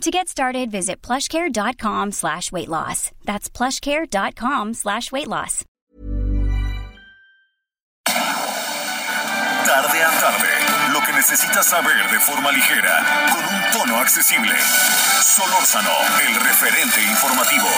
[0.00, 3.10] To get started, visit plushcare.com slash weight loss.
[3.24, 5.64] That's plushcare.com slash weight loss.
[9.64, 14.54] Tarde a tarde, lo que necesitas saber de forma ligera, con un tono accesible.
[15.22, 15.90] Solórzano,
[16.28, 17.68] el referente informativo.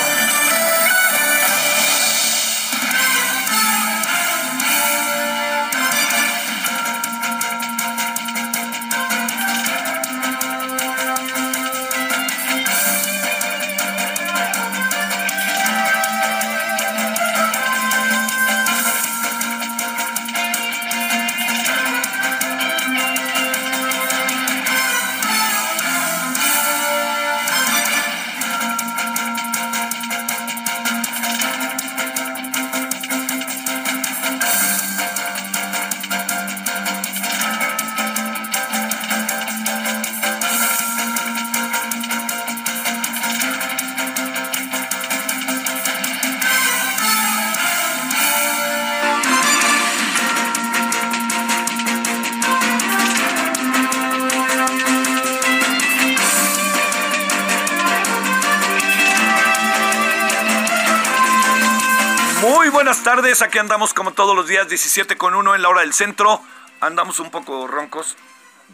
[62.77, 65.95] Buenas tardes, aquí andamos como todos los días, 17 con 1 en la hora del
[65.95, 66.43] centro.
[66.83, 68.19] Andamos un poco roncos,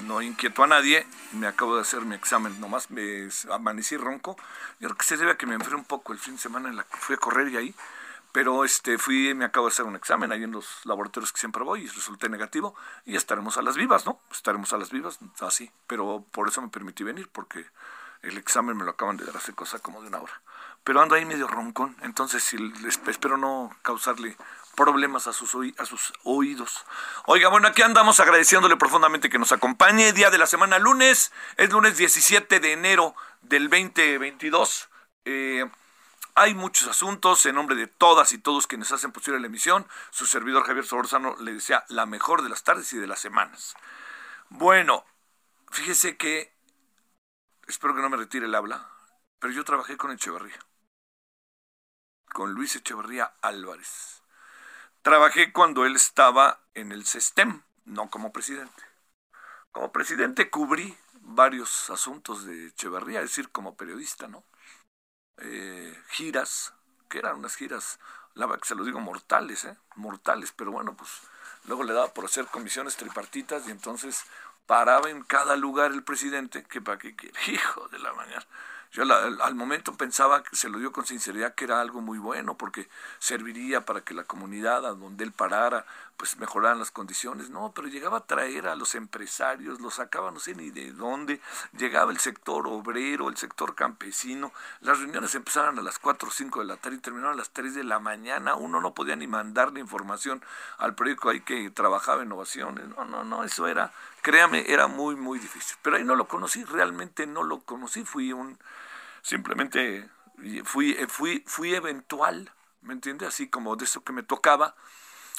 [0.07, 1.07] no inquieto a nadie.
[1.35, 4.37] Me acabo de hacer mi examen, nomás me amanecí ronco.
[4.81, 6.69] Yo creo que se debe a que me enfrié un poco el fin de semana
[6.69, 7.75] en la que fui a correr y ahí.
[8.33, 11.63] Pero este fui, me acabo de hacer un examen ahí en los laboratorios que siempre
[11.63, 12.75] voy y resulté negativo.
[13.07, 14.21] Y estaremos a las vivas, ¿no?
[14.33, 15.71] Estaremos a las vivas, así.
[15.87, 17.67] Pero por eso me permití venir, porque
[18.23, 20.43] el examen me lo acaban de dar hace cosa como de una hora.
[20.85, 22.55] Pero ando ahí medio roncón, entonces
[23.07, 24.37] espero no causarle
[24.75, 25.55] problemas a sus,
[26.25, 26.85] oídos.
[27.27, 30.13] Oiga, bueno, aquí andamos agradeciéndole profundamente que nos acompañe.
[30.13, 34.89] Día de la semana lunes, es lunes 17 de enero del 2022.
[35.25, 35.71] Eh,
[36.35, 39.87] hay muchos asuntos en nombre de todas y todos quienes hacen posible la emisión.
[40.11, 43.77] Su servidor Javier Solorzano le desea la mejor de las tardes y de las semanas.
[44.49, 45.05] Bueno,
[45.71, 46.55] fíjese que
[47.67, 48.89] espero que no me retire el habla,
[49.39, 50.59] pero yo trabajé con Echeverría,
[52.33, 54.23] con Luis Echeverría Álvarez.
[55.03, 58.83] Trabajé cuando él estaba en el SESTEM, no como presidente.
[59.71, 64.45] Como presidente cubrí varios asuntos de Echeverría, es decir, como periodista, ¿no?
[65.39, 66.75] Eh, giras,
[67.09, 67.99] que eran unas giras,
[68.35, 69.77] la que se lo digo, mortales, ¿eh?
[69.97, 71.11] Mortales, pero bueno, pues
[71.65, 74.25] luego le daba por hacer comisiones tripartitas y entonces
[74.67, 78.47] paraba en cada lugar el presidente, que para qué quiere, hijo de la mañana.
[78.93, 82.59] Yo al, al momento pensaba se lo dio con sinceridad que era algo muy bueno
[82.59, 82.89] porque
[83.19, 85.87] serviría para que la comunidad a donde él parara
[86.23, 87.51] pues mejoraran las condiciones.
[87.51, 91.41] No, pero llegaba a traer a los empresarios, los sacaba no sé ni de dónde,
[91.77, 94.53] llegaba el sector obrero, el sector campesino.
[94.83, 97.51] Las reuniones empezaban a las 4 o 5 de la tarde y terminaban a las
[97.51, 98.55] 3 de la mañana.
[98.55, 100.45] Uno no podía ni mandarle información
[100.79, 102.87] al periódico ahí que trabajaba innovaciones.
[102.91, 105.77] No, no, no, eso era, créame, era muy, muy difícil.
[105.83, 108.05] Pero ahí no lo conocí, realmente no lo conocí.
[108.05, 108.59] Fui un,
[109.23, 110.09] simplemente
[110.65, 112.53] fui, eh, fui, fui eventual,
[112.83, 113.27] ¿me entiende?
[113.27, 114.75] Así como de eso que me tocaba.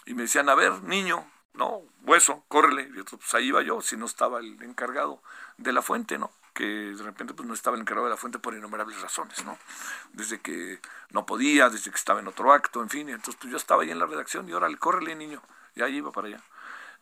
[0.06, 2.90] Y me decían, a ver, niño, no, hueso, córrele.
[2.96, 5.22] Y otro, pues ahí iba yo, si no estaba el encargado
[5.58, 6.32] de la fuente, ¿no?
[6.54, 9.58] Que de repente pues no estaba el encargado de la fuente por innumerables razones, ¿no?
[10.12, 10.80] Desde que
[11.10, 13.10] no podía, desde que estaba en otro acto, en fin.
[13.10, 15.42] Entonces pues yo estaba ahí en la redacción y órale, córrele, niño.
[15.76, 16.44] Y ahí iba para allá.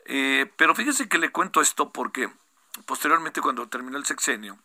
[0.06, 2.32] Eh, pero fíjese que le cuento esto porque
[2.86, 4.58] posteriormente cuando terminó el sexenio,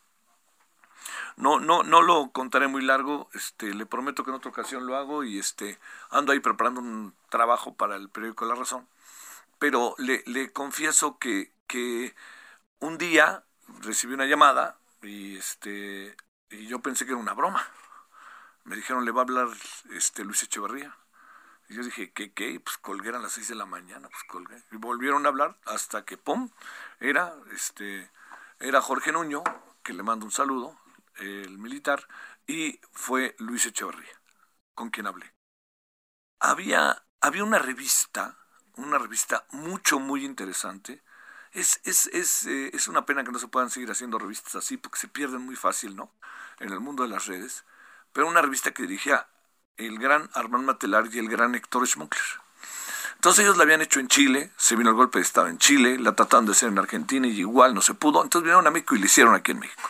[1.37, 4.97] no, no, no lo contaré muy largo, este, le prometo que en otra ocasión lo
[4.97, 8.87] hago y este, ando ahí preparando un trabajo para el periódico La Razón.
[9.59, 12.15] Pero le, le confieso que, que
[12.79, 13.43] un día
[13.81, 16.15] recibí una llamada y este
[16.49, 17.65] y yo pensé que era una broma.
[18.63, 19.47] Me dijeron, le va a hablar
[19.91, 20.95] este Luis Echeverría.
[21.69, 22.59] Y yo dije, ¿qué, qué?
[22.59, 24.61] Pues colgué a las seis de la mañana, pues colgué.
[24.71, 26.49] Y volvieron a hablar hasta que, ¡pum!
[26.99, 28.09] Era, este,
[28.59, 29.43] era Jorge Nuño,
[29.83, 30.77] que le mando un saludo,
[31.19, 32.07] el militar,
[32.45, 34.21] y fue Luis Echeverría,
[34.73, 35.33] con quien hablé.
[36.39, 38.37] Había, había una revista,
[38.75, 41.03] una revista mucho, muy interesante.
[41.51, 44.77] Es, es, es, eh, es una pena que no se puedan seguir haciendo revistas así,
[44.77, 46.11] porque se pierden muy fácil, ¿no?
[46.59, 47.65] En el mundo de las redes.
[48.13, 49.27] Pero una revista que dirigía
[49.77, 52.23] el gran Armand Matelar y el gran Héctor Schmuckler.
[53.15, 55.97] Entonces ellos la habían hecho en Chile, se vino el golpe de Estado en Chile,
[55.97, 58.95] la trataron de hacer en Argentina y igual no se pudo, entonces vinieron a México
[58.95, 59.89] y la hicieron aquí en México.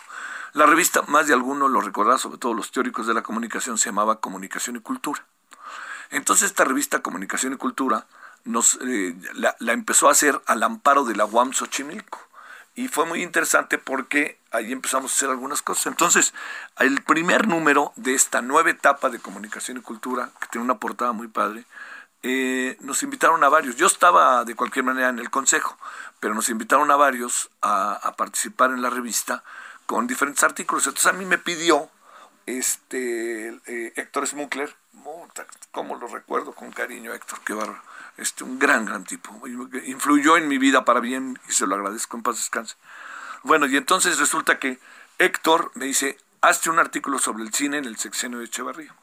[0.58, 3.90] La revista, más de alguno lo recordará, sobre todo los teóricos de la comunicación, se
[3.90, 5.24] llamaba Comunicación y Cultura.
[6.10, 8.08] Entonces esta revista Comunicación y Cultura
[8.44, 12.18] nos, eh, la, empezó a hacer al amparo de la UAM Xochimilco.
[12.74, 15.86] Y fue muy interesante porque ahí empezamos a hacer algunas cosas.
[15.86, 16.34] Entonces,
[16.80, 21.12] el primer número de esta nueva etapa de comunicación y cultura, que tiene una portada
[21.12, 21.66] muy padre,
[22.24, 23.76] eh, nos invitaron a varios.
[23.76, 25.78] Yo estaba de cualquier manera en el consejo,
[26.20, 29.44] pero nos invitaron a varios a, participar en la revista
[29.88, 30.86] con diferentes artículos.
[30.86, 31.90] Entonces a mí me pidió
[32.46, 34.76] este eh, Héctor Smuckler,
[35.72, 37.82] como lo recuerdo con cariño, Héctor, qué barro
[38.18, 39.42] este, un gran, gran tipo.
[39.86, 42.76] Influyó en mi vida para bien y se lo agradezco en paz descanse.
[43.44, 44.80] Bueno, y entonces resulta que
[45.20, 48.94] Héctor me dice, hazte un artículo sobre el cine en el sexenio de Echevarría.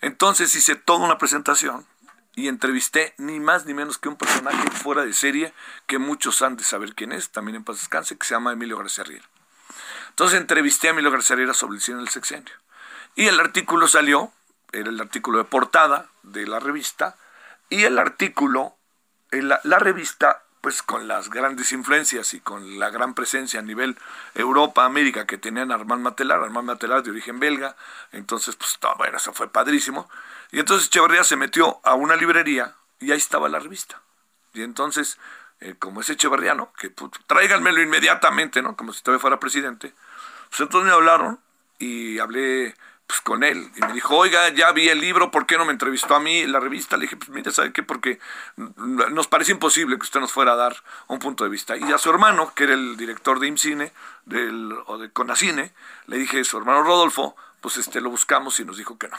[0.00, 1.86] Entonces hice toda una presentación
[2.34, 5.52] y entrevisté ni más ni menos que un personaje fuera de serie
[5.86, 8.78] que muchos han de saber quién es, también en paz descanse, que se llama Emilio
[8.78, 9.26] García Riera.
[10.20, 12.52] Entonces entrevisté a Emilio García Riera sobre el cine en el sexenio.
[13.14, 14.30] Y el artículo salió,
[14.70, 17.16] era el artículo de portada de la revista,
[17.70, 18.76] y el artículo,
[19.30, 23.96] la, la revista, pues con las grandes influencias y con la gran presencia a nivel
[24.34, 27.74] Europa, América que tenían Armand Matelar, Armand Matelar de origen belga,
[28.12, 30.10] entonces pues bueno, eso fue padrísimo.
[30.52, 34.02] Y entonces Echeverría se metió a una librería y ahí estaba la revista.
[34.52, 35.16] Y entonces,
[35.60, 38.76] eh, como es Echeverriano, que pues, tráiganmelo inmediatamente, ¿no?
[38.76, 39.94] Como si todavía fuera presidente.
[40.50, 41.40] Pues entonces me hablaron
[41.78, 42.74] y hablé
[43.06, 43.70] pues, con él.
[43.76, 46.46] Y me dijo, oiga, ya vi el libro, ¿por qué no me entrevistó a mí
[46.46, 46.96] la revista?
[46.96, 47.82] Le dije, pues mire, ¿sabe qué?
[47.82, 48.20] Porque
[48.56, 50.76] nos parece imposible que usted nos fuera a dar
[51.08, 51.76] un punto de vista.
[51.76, 53.92] Y a su hermano, que era el director de IMCINE,
[54.26, 55.72] del, o de CONACINE,
[56.06, 59.16] le dije, su hermano Rodolfo, pues este lo buscamos y nos dijo que no.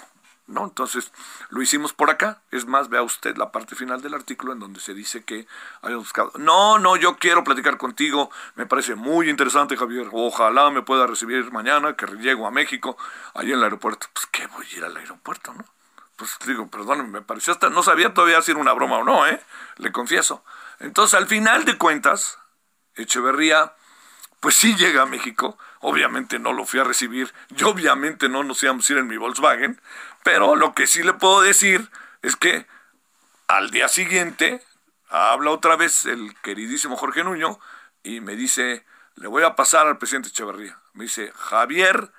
[0.51, 0.65] ¿No?
[0.65, 1.11] Entonces
[1.49, 2.41] lo hicimos por acá.
[2.51, 5.47] Es más, vea usted la parte final del artículo en donde se dice que
[5.81, 6.31] habíamos buscado.
[6.37, 8.29] No, no, yo quiero platicar contigo.
[8.55, 10.09] Me parece muy interesante, Javier.
[10.11, 12.97] Ojalá me pueda recibir mañana, que llego a México,
[13.33, 14.07] allí en el aeropuerto.
[14.13, 15.65] Pues que voy a ir al aeropuerto, ¿no?
[16.15, 19.25] Pues digo, perdón, me pareció hasta, no sabía todavía si era una broma o no,
[19.25, 19.41] ¿eh?
[19.77, 20.43] Le confieso.
[20.79, 22.37] Entonces, al final de cuentas,
[22.95, 23.73] Echeverría,
[24.39, 25.57] pues sí llega a México.
[25.79, 27.33] Obviamente no lo fui a recibir.
[27.49, 29.79] Yo obviamente no nos íbamos a ir en mi Volkswagen.
[30.23, 31.89] Pero lo que sí le puedo decir
[32.21, 32.67] es que
[33.47, 34.63] al día siguiente
[35.09, 37.59] habla otra vez el queridísimo Jorge Nuño
[38.03, 38.85] y me dice,
[39.15, 40.79] le voy a pasar al presidente Echeverría.
[40.93, 42.11] Me dice, Javier,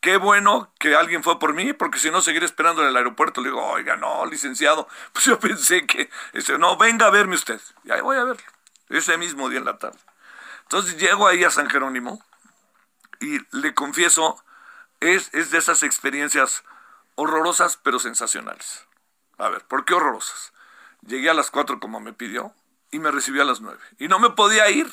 [0.00, 3.40] qué bueno que alguien fue por mí, porque si no seguiré esperando en el aeropuerto.
[3.40, 7.60] Le digo, oiga, no, licenciado, pues yo pensé que, ese, no, venga a verme usted.
[7.84, 8.42] Y ahí voy a verlo,
[8.88, 9.98] ese mismo día en la tarde.
[10.62, 12.24] Entonces llego ahí a San Jerónimo
[13.20, 14.42] y le confieso,
[15.00, 16.64] es, es de esas experiencias
[17.14, 18.86] horrorosas pero sensacionales.
[19.38, 20.52] A ver, ¿por qué horrorosas?
[21.06, 22.54] Llegué a las 4 como me pidió
[22.90, 23.78] y me recibió a las 9.
[23.98, 24.92] Y no me podía ir.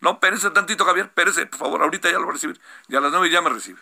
[0.00, 2.60] No, pérese tantito, Javier, pérese, por favor, ahorita ya lo voy a recibir.
[2.88, 3.80] Y a las 9 ya me recibe.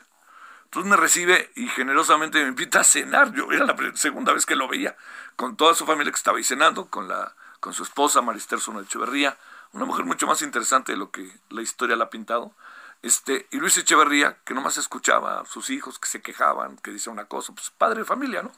[0.65, 3.33] Entonces me recibe y generosamente me invita a cenar.
[3.35, 4.97] Yo era la segunda vez que lo veía,
[5.37, 8.83] con toda su familia que estaba ahí cenando, con, la, con su esposa Marister de
[8.83, 9.37] Echeverría,
[9.73, 12.55] una mujer mucho más interesante de lo que la historia la ha pintado.
[13.03, 17.11] Este, y Luis Echeverría, que nomás escuchaba a sus hijos que se quejaban, que dice
[17.11, 18.53] una cosa, pues padre de familia, ¿no?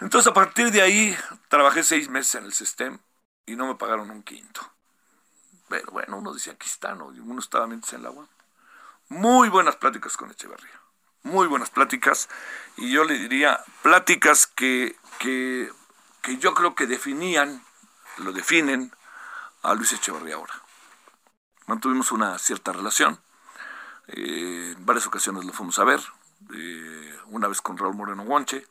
[0.00, 1.16] Entonces a partir de ahí
[1.48, 2.98] trabajé seis meses en el SESTEM
[3.46, 4.60] y no me pagaron un quinto.
[5.68, 7.12] Pero bueno, uno dice aquí está, ¿no?
[7.14, 8.28] Y uno estaba mientras en la agua.
[9.08, 10.80] Muy buenas pláticas con Echeverría.
[11.22, 12.28] Muy buenas pláticas.
[12.76, 15.70] Y yo le diría pláticas que, que,
[16.22, 17.62] que yo creo que definían,
[18.18, 18.92] lo definen
[19.62, 20.69] a Luis Echeverría ahora
[21.70, 23.20] mantuvimos una cierta relación.
[24.08, 26.00] Eh, en varias ocasiones lo fuimos a ver,
[26.52, 28.66] eh, una vez con Raúl Moreno Guanche.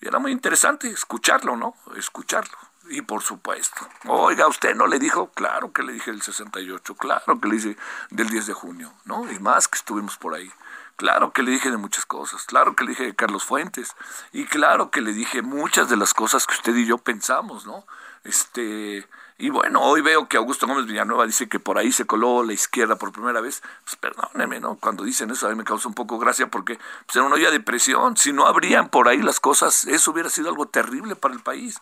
[0.00, 1.76] Y era muy interesante escucharlo, ¿no?
[1.94, 2.56] Escucharlo.
[2.88, 5.30] Y por supuesto, oiga, ¿usted no le dijo?
[5.32, 7.76] Claro que le dije el 68, claro que le dije
[8.10, 9.30] del 10 de junio, ¿no?
[9.30, 10.50] Y más que estuvimos por ahí.
[10.96, 13.94] Claro que le dije de muchas cosas, claro que le dije de Carlos Fuentes,
[14.32, 17.84] y claro que le dije muchas de las cosas que usted y yo pensamos, ¿no?
[18.24, 19.06] Este,
[19.38, 22.54] y bueno, hoy veo que Augusto Gómez Villanueva dice que por ahí se coló la
[22.54, 23.62] izquierda por primera vez.
[23.84, 24.76] Pues perdóneme, ¿no?
[24.76, 27.50] Cuando dicen eso a mí me causa un poco gracia porque pues, era una olla
[27.50, 28.16] de presión.
[28.16, 31.80] Si no habrían por ahí las cosas, eso hubiera sido algo terrible para el país.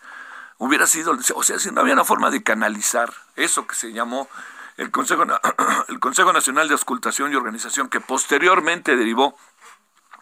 [0.59, 4.29] Hubiera sido, o sea, si no había una forma de canalizar eso que se llamó
[4.77, 5.25] el Consejo,
[5.89, 9.37] el Consejo Nacional de Auscultación y Organización, que posteriormente derivó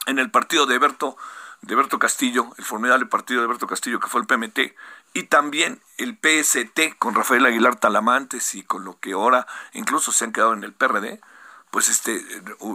[0.05, 1.17] en el partido de Berto,
[1.63, 4.75] de Berto Castillo, el formidable partido de Berto Castillo, que fue el PMT,
[5.15, 10.25] y también el PST con Rafael Aguilar Talamantes y con lo que ahora incluso se
[10.25, 11.21] han quedado en el PRD,
[11.71, 12.23] pues este,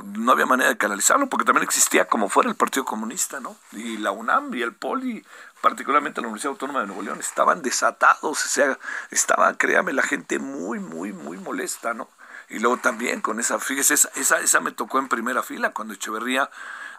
[0.06, 3.56] no había manera de canalizarlo, porque también existía como fuera el Partido Comunista, ¿no?
[3.72, 5.24] Y la UNAM y el POLI,
[5.62, 8.80] particularmente la Universidad Autónoma de Nuevo León, estaban desatados, o sea,
[9.12, 12.10] estaba, créame, la gente muy, muy, muy molesta, ¿no?
[12.50, 15.94] Y luego también con esa, fíjese, esa, esa, esa me tocó en primera fila cuando
[15.94, 16.50] Echeverría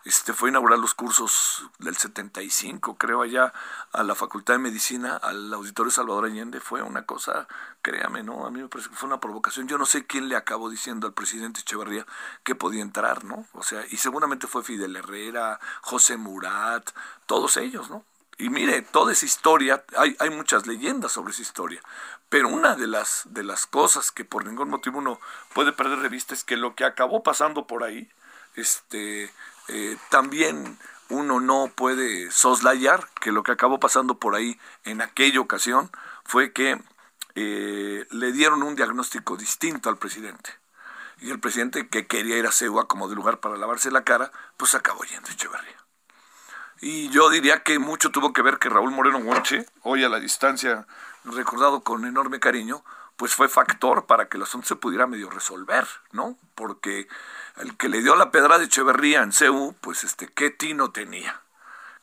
[0.04, 3.52] este, fue inaugurar los cursos del 75, creo, allá
[3.92, 6.60] a la Facultad de Medicina, al Auditorio Salvador Allende.
[6.60, 7.48] Fue una cosa,
[7.82, 8.46] créame, ¿no?
[8.46, 9.68] A mí me parece que fue una provocación.
[9.68, 12.06] Yo no sé quién le acabó diciendo al presidente Echeverría
[12.44, 13.46] que podía entrar, ¿no?
[13.52, 16.90] O sea, y seguramente fue Fidel Herrera, José Murat,
[17.26, 18.04] todos ellos, ¿no?
[18.40, 21.82] Y mire, toda esa historia, hay, hay muchas leyendas sobre esa historia,
[22.28, 25.20] pero una de las, de las cosas que por ningún motivo uno
[25.54, 28.08] puede perder de vista es que lo que acabó pasando por ahí,
[28.54, 29.32] este,
[29.68, 35.40] eh, también uno no puede soslayar que lo que acabó pasando por ahí en aquella
[35.40, 35.90] ocasión
[36.24, 36.80] fue que
[37.34, 40.50] eh, le dieron un diagnóstico distinto al presidente.
[41.20, 44.30] Y el presidente que quería ir a Ceuta como de lugar para lavarse la cara,
[44.56, 45.76] pues acabó yendo a Echeverría.
[46.80, 50.20] Y yo diría que mucho tuvo que ver que Raúl Moreno Guanche, hoy a la
[50.20, 50.86] distancia,
[51.24, 52.84] recordado con enorme cariño,
[53.16, 56.38] pues fue factor para que el asunto se pudiera medio resolver, ¿no?
[56.54, 57.08] Porque
[57.60, 61.42] el que le dio la pedra de Echeverría en CEU, pues este, qué tino tenía,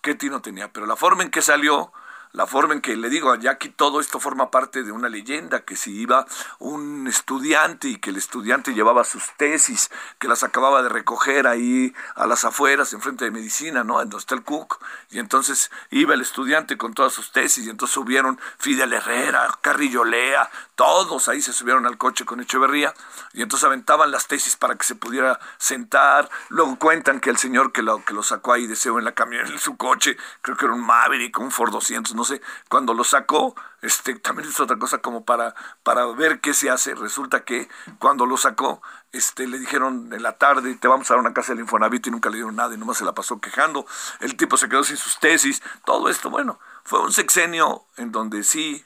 [0.01, 1.93] qué tino tenía, pero la forma en que salió,
[2.35, 5.61] la forma en que le digo, ya aquí todo esto forma parte de una leyenda,
[5.61, 6.25] que si iba
[6.59, 9.89] un estudiante y que el estudiante llevaba sus tesis,
[10.19, 14.01] que las acababa de recoger ahí a las afueras, enfrente de medicina, ¿no?
[14.01, 17.69] En donde está el Cook, y entonces iba el estudiante con todas sus tesis, y
[17.69, 22.93] entonces subieron Fidel Herrera, Carrillo Lea, todos ahí se subieron al coche con Echeverría,
[23.31, 27.71] y entonces aventaban las tesis para que se pudiera sentar, luego cuentan que el señor
[27.71, 30.65] que lo, que lo sacó ahí deseo en la camioneta, en su coche, creo que
[30.65, 34.77] era un Maverick, un Ford 200, no sé, cuando lo sacó, este, también es otra
[34.77, 36.95] cosa como para, para ver qué se hace.
[36.95, 41.21] Resulta que cuando lo sacó, este, le dijeron en la tarde, te vamos a dar
[41.21, 43.85] una casa del Infonavit y nunca le dieron nada y nomás se la pasó quejando.
[44.19, 48.43] El tipo se quedó sin sus tesis, todo esto, bueno, fue un sexenio en donde
[48.43, 48.83] sí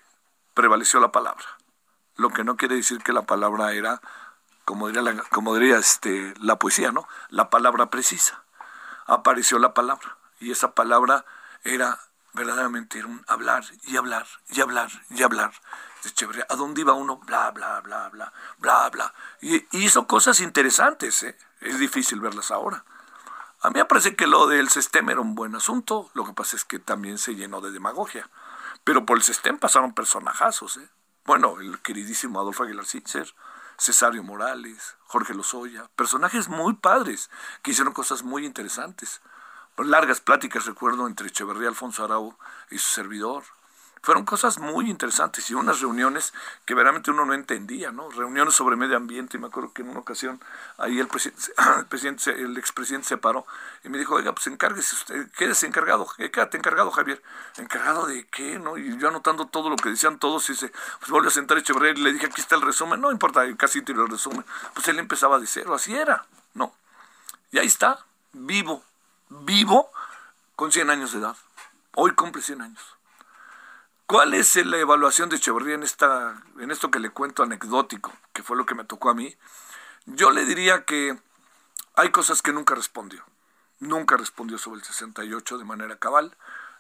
[0.54, 1.46] prevaleció la palabra.
[2.16, 4.02] Lo que no quiere decir que la palabra era,
[4.66, 7.08] como diría, la, como diría este, la poesía, ¿no?
[7.30, 8.44] La palabra precisa.
[9.06, 11.26] Apareció la palabra y esa palabra
[11.64, 12.00] era
[12.34, 15.52] verdaderamente era un hablar y hablar y hablar y hablar
[16.04, 16.46] de Echeverría.
[16.50, 17.18] ¿A dónde iba uno?
[17.18, 19.14] Bla, bla, bla, bla, bla, bla.
[19.42, 21.38] Y, hizo cosas interesantes, ¿eh?
[21.62, 22.86] Es difícil verlas ahora.
[23.62, 26.56] A mí me parece que lo del SESTEM era un buen asunto, lo que pasa
[26.56, 28.30] es que también se llenó de demagogia.
[28.86, 30.90] Pero por el SESTEM pasaron personajazos, ¿eh?
[31.26, 33.36] Bueno, el queridísimo Adolfo Aguilar Sitzer,
[33.78, 37.30] Cesario Morales, Jorge Lozoya, personajes muy padres
[37.62, 39.22] que hicieron cosas muy interesantes
[39.86, 42.36] largas pláticas, recuerdo, entre Echeverría, Alfonso Arau
[42.70, 43.44] y su servidor.
[44.02, 46.34] Fueron cosas muy interesantes y unas reuniones
[46.64, 48.10] que verdaderamente uno no entendía, ¿no?
[48.10, 49.36] Reuniones sobre medio ambiente.
[49.36, 50.40] Y me acuerdo que en una ocasión
[50.78, 53.46] ahí el presidente, el, presidente, expresidente se paró
[53.84, 57.22] y me dijo, oiga, pues encárguese usted, quédese encargado, quédate encargado, Javier.
[57.58, 58.58] ¿Encargado de qué?
[58.58, 58.78] ¿No?
[58.78, 60.70] Y yo anotando todo lo que decían todos, y se,
[61.00, 63.02] pues volvió a sentar Echeverría y le dije, aquí está el resumen.
[63.02, 64.46] No importa, casi tiró el resumen.
[64.74, 66.74] Pues él empezaba de cero, así era, ¿no?
[67.52, 68.00] Y ahí está,
[68.32, 68.82] vivo,
[69.30, 69.92] vivo
[70.56, 71.38] con 100 años de edad.
[71.96, 72.96] Hoy cumple 100 años.
[74.06, 78.42] ¿Cuál es la evaluación de Echeverría en, esta, en esto que le cuento anecdótico, que
[78.42, 79.38] fue lo que me tocó a mí?
[80.06, 81.20] Yo le diría que
[81.96, 83.24] hay cosas que nunca respondió.
[83.80, 86.36] Nunca respondió sobre el 68 de manera cabal.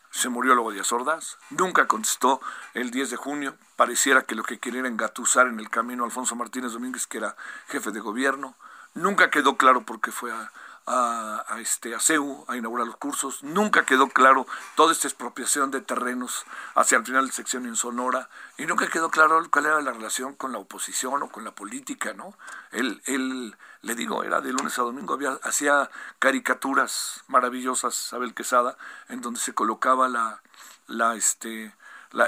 [0.10, 1.38] Se murió luego de Ordaz.
[1.52, 2.42] Nunca contestó
[2.74, 3.56] el 10 de junio.
[3.76, 7.36] Pareciera que lo que quería era engatusar en el camino Alfonso Martínez Domínguez, que era
[7.68, 8.56] jefe de gobierno.
[8.96, 10.52] Nunca quedó claro por qué fue a,
[10.92, 13.44] a, este, a CEU a inaugurar los cursos.
[13.44, 18.30] Nunca quedó claro toda esta expropiación de terrenos hacia el final del sección en Sonora.
[18.58, 22.14] Y nunca quedó claro cuál era la relación con la oposición o con la política,
[22.14, 22.34] ¿no?
[22.72, 28.76] Él, él le digo, era de lunes a domingo, había, hacía caricaturas maravillosas, Abel Quesada,
[29.10, 30.42] en donde se colocaba la,
[30.88, 31.76] la, este,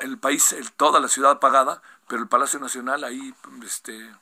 [0.03, 4.13] el país, el, toda la ciudad apagada, pero el Palacio Nacional ahí, este,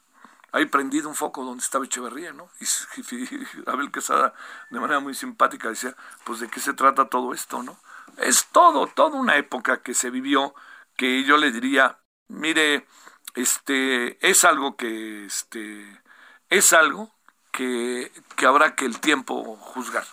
[0.51, 2.49] ahí prendido un foco donde estaba Echeverría, ¿no?
[3.11, 4.33] Y, Abel Quesada,
[4.69, 7.77] de manera muy simpática, decía, pues de qué se trata todo esto, ¿no?
[8.17, 10.53] Es todo, toda una época que se vivió
[10.95, 12.87] que yo le diría, mire,
[13.35, 16.01] este, es algo que, este,
[16.49, 17.11] es algo
[17.51, 20.05] que, que habrá que el tiempo juzgar.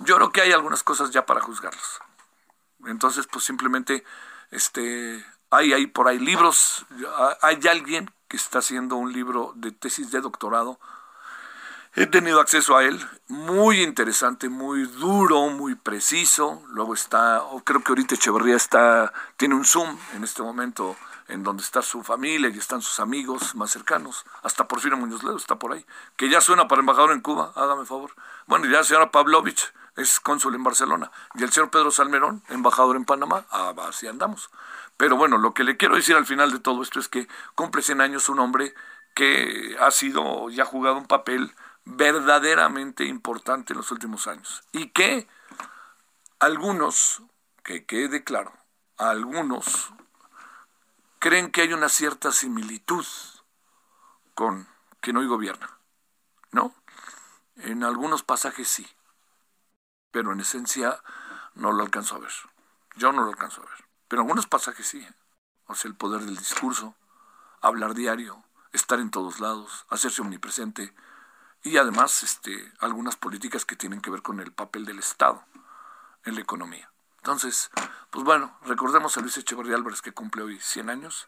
[0.00, 2.00] Yo creo que hay algunas cosas ya para juzgarlos.
[2.86, 4.04] Entonces, pues simplemente,
[4.50, 6.84] este, hay, hay por ahí libros,
[7.40, 10.78] hay alguien que está haciendo un libro de tesis de doctorado
[11.96, 16.60] He tenido acceso a él, muy interesante, muy duro, muy preciso.
[16.70, 20.96] Luego está, creo que ahorita Echeverría está, tiene un Zoom en este momento
[21.28, 24.24] en donde está su familia y están sus amigos más cercanos.
[24.42, 25.86] Hasta Porfirio Muñoz Ledo está por ahí,
[26.16, 28.10] que ya suena para embajador en Cuba, hágame favor.
[28.48, 31.12] Bueno, y ya la señora Pavlovich es cónsul en Barcelona.
[31.36, 34.50] Y el señor Pedro Salmerón, embajador en Panamá, ah, así andamos.
[34.96, 37.82] Pero bueno, lo que le quiero decir al final de todo esto es que cumple
[37.82, 38.74] 100 años un hombre
[39.14, 44.88] que ha sido y ha jugado un papel verdaderamente importante en los últimos años y
[44.88, 45.28] que
[46.38, 47.22] algunos,
[47.62, 48.52] que quede claro,
[48.96, 49.92] algunos
[51.18, 53.06] creen que hay una cierta similitud
[54.34, 54.68] con
[55.00, 55.70] quien hoy gobierna.
[56.50, 56.74] ¿No?
[57.56, 58.86] En algunos pasajes sí,
[60.10, 61.02] pero en esencia
[61.54, 62.32] no lo alcanzo a ver.
[62.96, 63.83] Yo no lo alcanzo a ver.
[64.08, 65.06] Pero algunos pasajes sí.
[65.66, 66.94] O sea, el poder del discurso,
[67.60, 70.94] hablar diario, estar en todos lados, hacerse omnipresente,
[71.62, 75.42] y además este, algunas políticas que tienen que ver con el papel del Estado
[76.24, 76.90] en la economía.
[77.18, 77.70] Entonces,
[78.10, 81.26] pues bueno, recordemos a Luis Echeverría Álvarez que cumple hoy 100 años,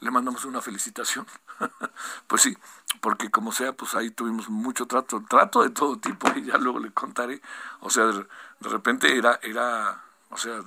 [0.00, 1.26] le mandamos una felicitación.
[2.26, 2.56] pues sí,
[3.00, 6.78] porque como sea, pues ahí tuvimos mucho trato, trato de todo tipo y ya luego
[6.80, 7.40] le contaré.
[7.80, 8.26] O sea, de,
[8.60, 10.60] repente era, era, o sea,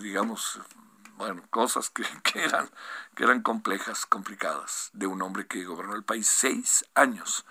[0.00, 0.60] digamos,
[1.22, 2.68] bueno, cosas que, que, eran,
[3.14, 7.44] que eran complejas, complicadas, de un hombre que gobernó el país seis años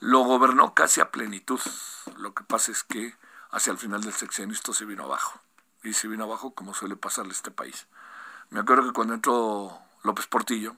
[0.00, 1.60] lo gobernó casi a plenitud.
[2.16, 3.16] Lo que pasa es que
[3.50, 5.40] hacia el final del sexenio esto se vino abajo.
[5.82, 7.86] Y se vino abajo como suele pasarle a este país.
[8.50, 10.76] Me acuerdo que cuando entró López Portillo,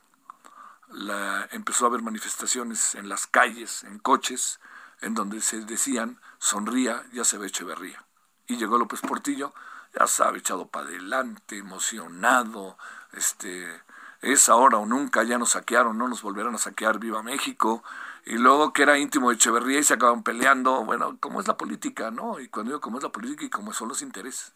[0.89, 4.61] la, empezó a haber manifestaciones en las calles, en coches,
[5.01, 8.05] en donde se decían, sonría, ya se ve Echeverría.
[8.47, 9.53] Y llegó López Portillo,
[9.99, 12.77] ya sabe, echado para adelante, emocionado,
[13.13, 13.83] este,
[14.21, 17.83] es ahora o nunca, ya nos saquearon, no nos volverán a saquear, viva México,
[18.27, 21.57] y luego que era íntimo de Echeverría y se acaban peleando, bueno, ¿cómo es la
[21.57, 22.41] política, no?
[22.41, 24.53] Y cuando digo cómo es la política y cómo son los intereses.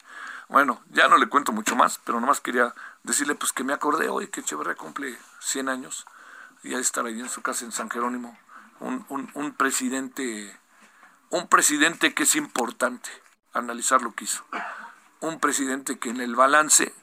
[0.47, 4.09] Bueno, ya no le cuento mucho más, pero nomás quería decirle pues que me acordé
[4.09, 6.05] hoy que Echeverría cumple 100 años
[6.61, 8.37] y a estar ahí en su casa en San Jerónimo,
[8.79, 10.55] un, un, un presidente,
[11.29, 13.09] un presidente que es importante
[13.53, 14.43] analizar lo que hizo.
[15.23, 16.93] Un presidente que en el balance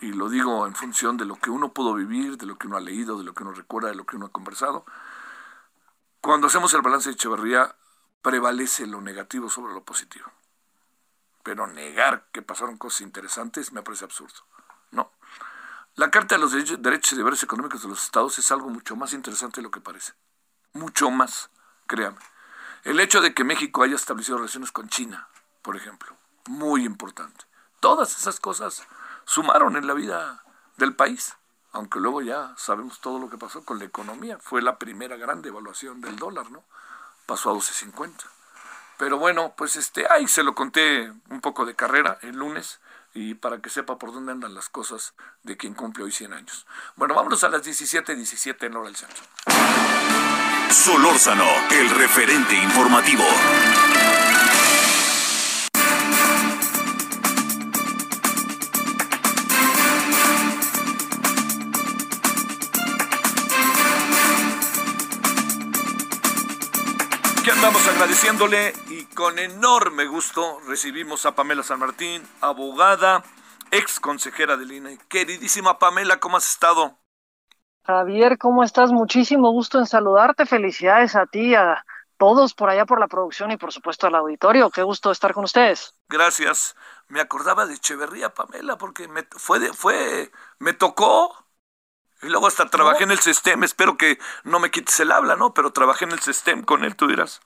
[0.00, 2.78] y lo digo en función de lo que uno pudo vivir, de lo que uno
[2.78, 4.84] ha leído, de lo que uno recuerda, de lo que uno ha conversado.
[6.20, 7.76] Cuando hacemos el balance de Echeverría,
[8.22, 10.26] prevalece lo negativo sobre lo positivo.
[11.44, 14.40] Pero negar que pasaron cosas interesantes me parece absurdo.
[14.90, 15.12] No.
[15.94, 16.50] La Carta de los
[16.82, 19.80] Derechos y Deberes Económicos de los Estados es algo mucho más interesante de lo que
[19.80, 20.14] parece.
[20.72, 21.50] Mucho más,
[21.86, 22.18] créame.
[22.82, 25.28] El hecho de que México haya establecido relaciones con China,
[25.62, 26.16] por ejemplo,
[26.48, 27.44] muy importante.
[27.80, 28.82] Todas esas cosas
[29.24, 30.44] sumaron en la vida
[30.76, 31.36] del país,
[31.72, 34.38] aunque luego ya sabemos todo lo que pasó con la economía.
[34.40, 36.64] Fue la primera gran devaluación del dólar, ¿no?
[37.26, 38.24] Pasó a 12.50.
[38.98, 42.80] Pero bueno, pues este, ahí se lo conté un poco de carrera el lunes
[43.12, 46.66] y para que sepa por dónde andan las cosas de quien cumple hoy 100 años.
[46.96, 49.22] Bueno, vámonos a las 17:17 17 en hora del centro.
[50.70, 53.24] Solórzano, el referente informativo.
[68.16, 73.22] Agradeciéndole y con enorme gusto recibimos a Pamela San Martín, abogada,
[73.70, 74.98] ex consejera del INE.
[75.08, 76.96] Queridísima Pamela, ¿cómo has estado?
[77.84, 78.90] Javier, ¿cómo estás?
[78.90, 80.46] Muchísimo gusto en saludarte.
[80.46, 81.84] Felicidades a ti, a
[82.16, 84.70] todos por allá por la producción y por supuesto al auditorio.
[84.70, 85.94] Qué gusto estar con ustedes.
[86.08, 86.74] Gracias.
[87.08, 91.36] Me acordaba de Echeverría, Pamela, porque me fue, fue, me tocó
[92.22, 95.52] y luego hasta trabajé en el SESTEM, espero que no me quites el habla, ¿no?
[95.52, 97.42] Pero trabajé en el SESTEM con él, tú dirás.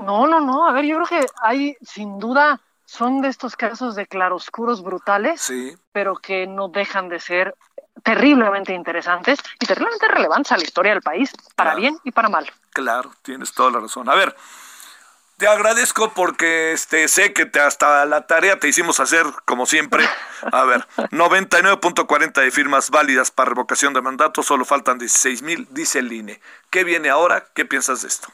[0.00, 3.94] No, no, no, a ver, yo creo que hay, sin duda, son de estos casos
[3.94, 5.76] de claroscuros brutales, sí.
[5.92, 7.54] pero que no dejan de ser
[8.02, 12.50] terriblemente interesantes y terriblemente relevantes a la historia del país, para bien y para mal.
[12.72, 14.08] Claro, tienes toda la razón.
[14.08, 14.36] A ver,
[15.38, 20.08] te agradezco porque este, sé que te, hasta la tarea te hicimos hacer como siempre.
[20.52, 26.00] A ver, 99.40 de firmas válidas para revocación de mandato, solo faltan 16 mil, dice
[26.00, 26.40] el INE.
[26.70, 27.46] ¿Qué viene ahora?
[27.54, 28.28] ¿Qué piensas de esto?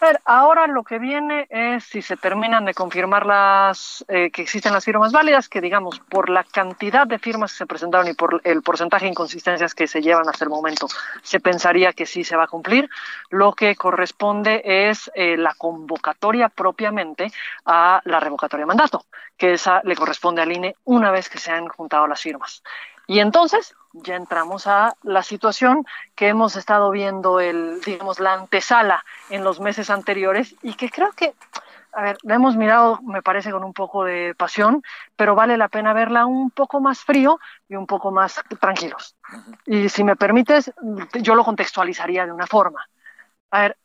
[0.00, 4.72] Ver, ahora lo que viene es si se terminan de confirmar las eh, que existen
[4.72, 8.40] las firmas válidas, que digamos por la cantidad de firmas que se presentaron y por
[8.44, 10.86] el porcentaje de inconsistencias que se llevan hasta el momento,
[11.22, 12.88] se pensaría que sí se va a cumplir.
[13.30, 17.32] Lo que corresponde es eh, la convocatoria propiamente
[17.64, 19.06] a la revocatoria de mandato,
[19.36, 22.62] que esa le corresponde al INE una vez que se han juntado las firmas.
[23.08, 29.02] Y entonces ya entramos a la situación que hemos estado viendo el, digamos, la antesala
[29.30, 31.34] en los meses anteriores y que creo que,
[31.92, 34.82] a ver, la hemos mirado, me parece, con un poco de pasión,
[35.16, 39.16] pero vale la pena verla un poco más frío y un poco más tranquilos.
[39.64, 40.70] Y si me permites,
[41.14, 42.86] yo lo contextualizaría de una forma.
[43.50, 43.78] A ver,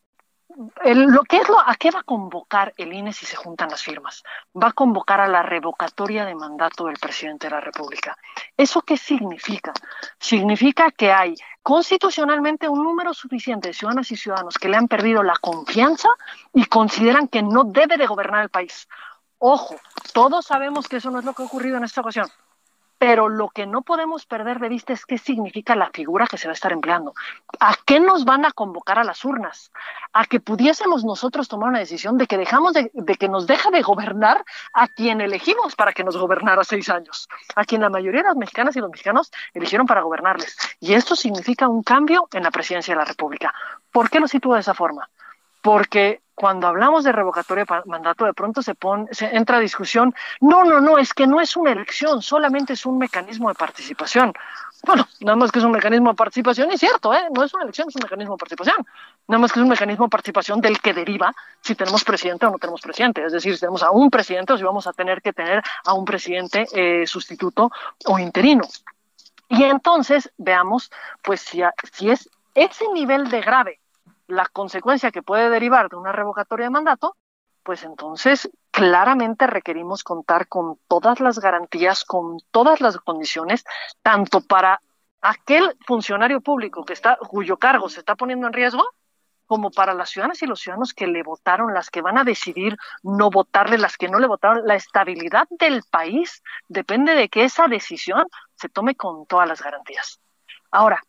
[0.55, 3.83] lo que es lo, ¿A qué va a convocar el INE si se juntan las
[3.83, 4.23] firmas?
[4.55, 8.15] Va a convocar a la revocatoria de mandato del presidente de la República.
[8.55, 9.73] ¿Eso qué significa?
[10.19, 15.23] Significa que hay constitucionalmente un número suficiente de ciudadanas y ciudadanos que le han perdido
[15.23, 16.09] la confianza
[16.53, 18.87] y consideran que no debe de gobernar el país.
[19.39, 19.75] Ojo,
[20.13, 22.29] todos sabemos que eso no es lo que ha ocurrido en esta ocasión
[23.03, 26.47] pero lo que no podemos perder de vista es qué significa la figura que se
[26.47, 27.13] va a estar empleando.
[27.59, 29.73] ¿A qué nos van a convocar a las urnas?
[30.13, 32.89] A que pudiésemos nosotros tomar una decisión de que dejamos de,
[33.19, 37.65] que nos deja de gobernar a quien elegimos para que nos gobernara seis años, a
[37.65, 40.55] quien la mayoría de las mexicanas y los mexicanos eligieron para gobernarles.
[40.79, 43.53] Y esto significa un cambio en la presidencia de la República.
[43.91, 45.09] ¿Por qué lo sitúo de esa forma?
[45.63, 50.13] Porque cuando hablamos de revocatoria de mandato, de pronto se, pone, se entra a discusión,
[50.41, 54.34] no, no, no, es que no es una elección, solamente es un mecanismo de participación.
[54.86, 57.30] Bueno, nada más que es un mecanismo de participación, es cierto, ¿eh?
[57.34, 58.86] no es una elección, es un mecanismo de participación.
[59.28, 62.52] Nada más que es un mecanismo de participación del que deriva si tenemos presidente o
[62.52, 63.23] no tenemos presidente.
[63.23, 65.93] Es decir, si tenemos a un presidente o si vamos a tener que tener a
[65.93, 67.71] un presidente eh, sustituto
[68.06, 68.63] o interino.
[69.47, 71.62] Y entonces veamos, pues, si,
[71.93, 73.80] si es ese nivel de grave
[74.27, 77.15] la consecuencia que puede derivar de una revocatoria de mandato,
[77.63, 83.63] pues entonces claramente requerimos contar con todas las garantías, con todas las condiciones,
[84.01, 84.81] tanto para
[85.21, 88.83] aquel funcionario público que está, cuyo cargo se está poniendo en riesgo,
[89.45, 92.77] como para las ciudadanas y los ciudadanos que le votaron, las que van a decidir
[93.03, 94.65] no votarle, las que no le votaron.
[94.65, 100.19] La estabilidad del país depende de que esa decisión se tome con todas las garantías.
[100.71, 101.03] Ahora,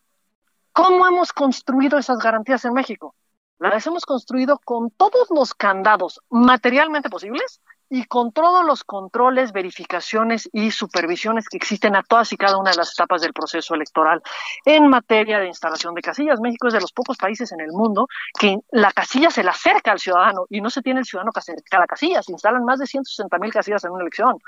[0.74, 3.14] ¿Cómo hemos construido esas garantías en México?
[3.60, 10.48] Las hemos construido con todos los candados materialmente posibles y con todos los controles, verificaciones
[10.52, 14.22] y supervisiones que existen a todas y cada una de las etapas del proceso electoral.
[14.64, 18.08] En materia de instalación de casillas, México es de los pocos países en el mundo
[18.38, 21.40] que la casilla se la acerca al ciudadano y no se tiene el ciudadano que
[21.40, 22.22] acerca a la casilla.
[22.22, 24.38] Se instalan más de 160 mil casillas en una elección,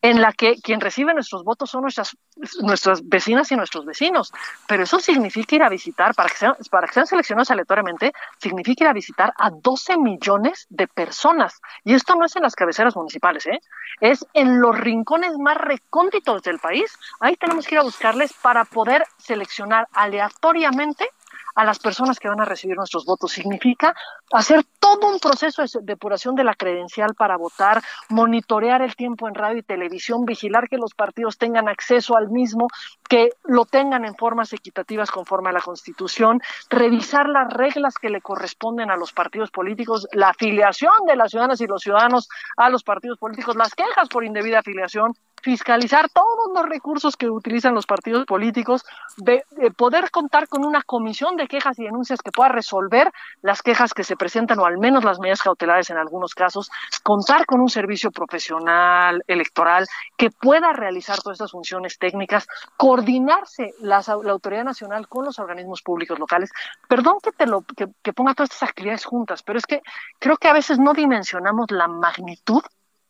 [0.00, 2.16] en la que quien recibe nuestros votos son nuestras,
[2.60, 4.32] nuestras vecinas y nuestros vecinos.
[4.66, 8.84] Pero eso significa ir a visitar, para que, sean, para que sean seleccionados aleatoriamente, significa
[8.84, 11.60] ir a visitar a 12 millones de personas.
[11.84, 13.60] Y esto no es en las cabezas municipales, ¿eh?
[14.00, 16.92] es en los rincones más recónditos del país.
[17.20, 21.08] Ahí tenemos que ir a buscarles para poder seleccionar aleatoriamente
[21.54, 23.32] a las personas que van a recibir nuestros votos.
[23.32, 23.94] Significa
[24.32, 29.34] hacer todo un proceso de depuración de la credencial para votar, monitorear el tiempo en
[29.34, 32.68] radio y televisión, vigilar que los partidos tengan acceso al mismo,
[33.08, 38.20] que lo tengan en formas equitativas conforme a la Constitución, revisar las reglas que le
[38.20, 42.82] corresponden a los partidos políticos, la afiliación de las ciudadanas y los ciudadanos a los
[42.82, 48.24] partidos políticos, las quejas por indebida afiliación, fiscalizar todos los recursos que utilizan los partidos
[48.26, 48.84] políticos,
[49.16, 49.44] de,
[49.76, 54.04] poder contar con una comisión de quejas y denuncias que pueda resolver las quejas que
[54.04, 56.70] se presentan o al menos las medidas cautelares en algunos casos,
[57.02, 64.02] contar con un servicio profesional electoral que pueda realizar todas estas funciones técnicas, coordinarse la
[64.06, 66.50] autoridad nacional con los organismos públicos locales.
[66.88, 67.64] Perdón que te lo
[68.02, 69.82] que ponga todas estas actividades juntas, pero es que
[70.18, 72.62] creo que a veces no dimensionamos la magnitud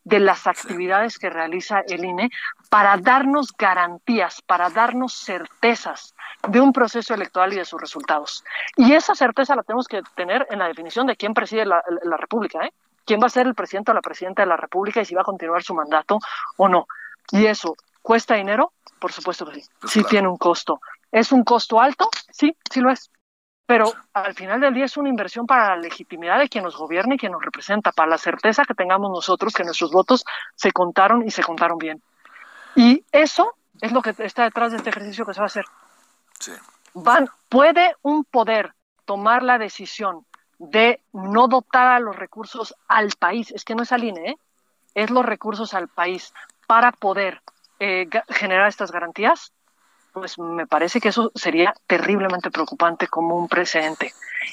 [0.04, 2.30] de las actividades que realiza el INE
[2.70, 6.14] para darnos garantías, para darnos certezas
[6.48, 8.44] de un proceso electoral y de sus resultados.
[8.76, 11.82] Y esa certeza la tenemos que tener en la definición de quién preside la,
[12.18, 12.72] República, ¿eh?
[13.04, 15.22] quién va a ser el presidente o la presidenta de la República y si va
[15.22, 16.18] a continuar su mandato
[16.56, 16.86] o no.
[17.30, 18.72] Y eso, ¿cuesta dinero?
[18.98, 19.68] Por supuesto que sí.
[19.80, 20.80] Pues sí tiene un costo.
[21.10, 22.08] ¿Es un costo alto?
[22.30, 23.10] Sí, sí lo es
[23.72, 27.14] pero al final del día es una inversión para la legitimidad de quien nos gobierna
[27.14, 31.26] y quien nos representa, para la certeza que tengamos nosotros que nuestros votos se contaron
[31.26, 32.02] y se contaron bien.
[32.74, 35.64] Y eso es lo que está detrás de este ejercicio que se va a hacer.
[36.92, 38.74] Van, ¿Puede un poder
[39.06, 40.26] tomar la decisión
[40.58, 43.52] de no dotar a los recursos al país?
[43.52, 44.36] Es que no es al INE, ¿eh?
[44.94, 46.34] es los recursos al país
[46.66, 47.40] para poder
[47.80, 49.50] eh, generar estas garantías
[50.12, 54.12] pues me parece que eso sería terriblemente preocupante como un precedente.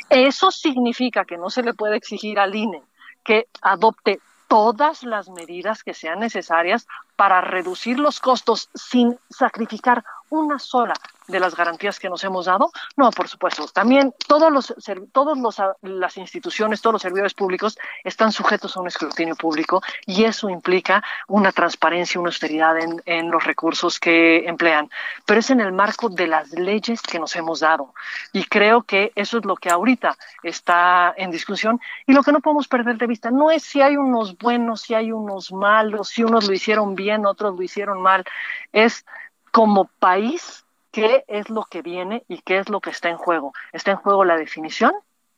[0.10, 2.82] Eso significa que no se le puede exigir al INE
[3.24, 6.88] que adopte todas las medidas que sean necesarias
[7.19, 10.93] para reducir los costos sin sacrificar una sola
[11.27, 12.71] de las garantías que nos hemos dado?
[12.95, 13.67] No, por supuesto.
[13.67, 14.73] También todos los
[15.12, 20.23] todos los las instituciones, todos los servidores públicos están sujetos a un escrutinio público y
[20.23, 24.89] eso implica una transparencia, una austeridad en, en los recursos que emplean.
[25.25, 27.93] Pero es en el marco de las leyes que nos hemos dado.
[28.34, 32.39] Y creo que eso es lo que ahorita está en discusión y lo que no
[32.39, 36.23] podemos perder de vista no es si hay unos buenos, si hay unos malos, si
[36.23, 38.24] unos lo hicieron bien, otros lo hicieron mal,
[38.72, 39.06] es
[39.52, 43.54] como país qué es lo que viene y qué es lo que está en juego.
[43.72, 44.91] Está en juego la definición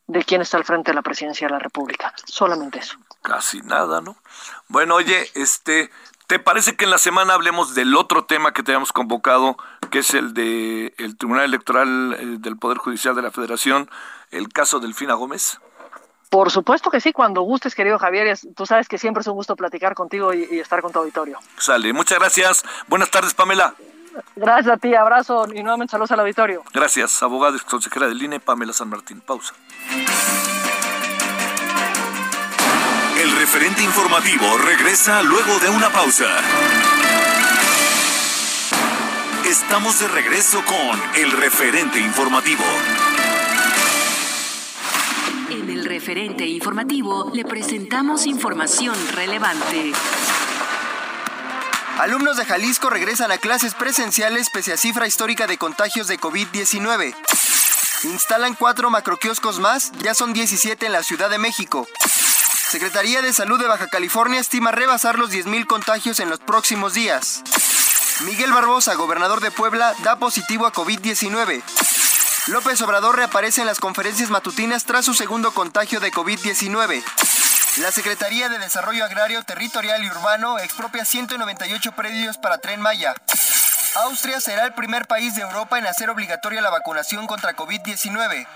[0.07, 2.13] de quién está al frente de la presidencia de la República.
[2.25, 2.97] Solamente eso.
[3.21, 4.15] Casi nada, ¿no?
[4.67, 5.89] Bueno, oye, este,
[6.27, 9.57] ¿te parece que en la semana hablemos del otro tema que teníamos convocado,
[9.89, 13.89] que es el de el Tribunal Electoral eh, del Poder Judicial de la Federación,
[14.31, 15.59] el caso Delfina Gómez?
[16.31, 18.39] Por supuesto que sí, cuando gustes, querido Javier.
[18.55, 21.37] Tú sabes que siempre es un gusto platicar contigo y, y estar con tu auditorio.
[21.57, 22.63] Sale, muchas gracias.
[22.87, 23.75] Buenas tardes, Pamela.
[24.37, 26.63] Gracias a ti, abrazo y nuevamente saludos al auditorio.
[26.73, 29.19] Gracias, abogada y consejera del INE, Pamela San Martín.
[29.19, 29.53] Pausa.
[33.21, 36.27] El referente informativo regresa luego de una pausa.
[39.45, 42.63] Estamos de regreso con el referente informativo.
[45.81, 49.93] El referente informativo le presentamos información relevante.
[51.97, 57.15] Alumnos de Jalisco regresan a clases presenciales pese a cifra histórica de contagios de COVID-19.
[58.03, 61.87] Instalan cuatro macroquioscos más, ya son 17 en la Ciudad de México.
[62.69, 67.41] Secretaría de Salud de Baja California estima rebasar los 10.000 contagios en los próximos días.
[68.23, 71.63] Miguel Barbosa, gobernador de Puebla, da positivo a COVID-19.
[72.47, 77.03] López Obrador reaparece en las conferencias matutinas tras su segundo contagio de COVID-19.
[77.77, 83.13] La Secretaría de Desarrollo Agrario, Territorial y Urbano expropia 198 predios para Tren Maya.
[84.05, 88.47] Austria será el primer país de Europa en hacer obligatoria la vacunación contra COVID-19.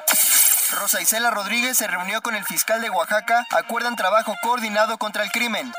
[0.80, 5.32] Rosa Isela Rodríguez se reunió con el fiscal de Oaxaca, acuerdan trabajo coordinado contra el
[5.32, 5.72] crimen.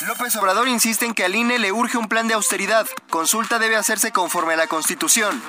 [0.00, 2.86] López Obrador insiste en que al INE le urge un plan de austeridad.
[3.10, 5.40] Consulta debe hacerse conforme a la Constitución.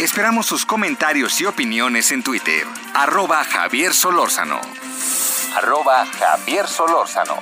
[0.00, 2.64] Esperamos sus comentarios y opiniones en Twitter.
[2.94, 4.58] Arroba Javier Solórzano.
[5.54, 7.34] Arroba Javier Solórzano.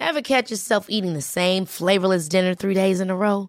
[0.00, 3.48] Ever catch yourself eating the same flavorless dinner three days in a row?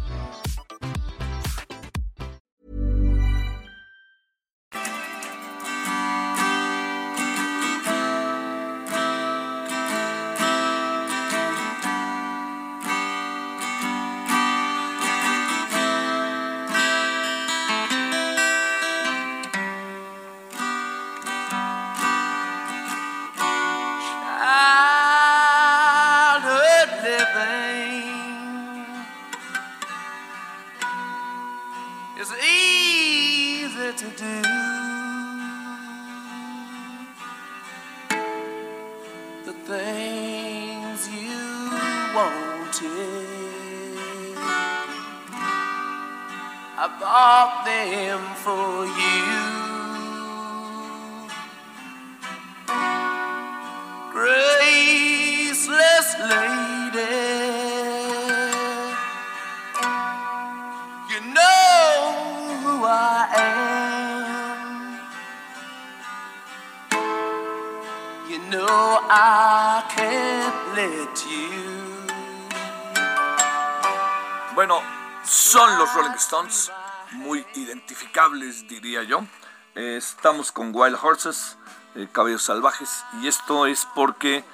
[80.21, 81.57] Estamos con Wild Horses,
[81.95, 84.45] eh, Caballos Salvajes, y esto es porque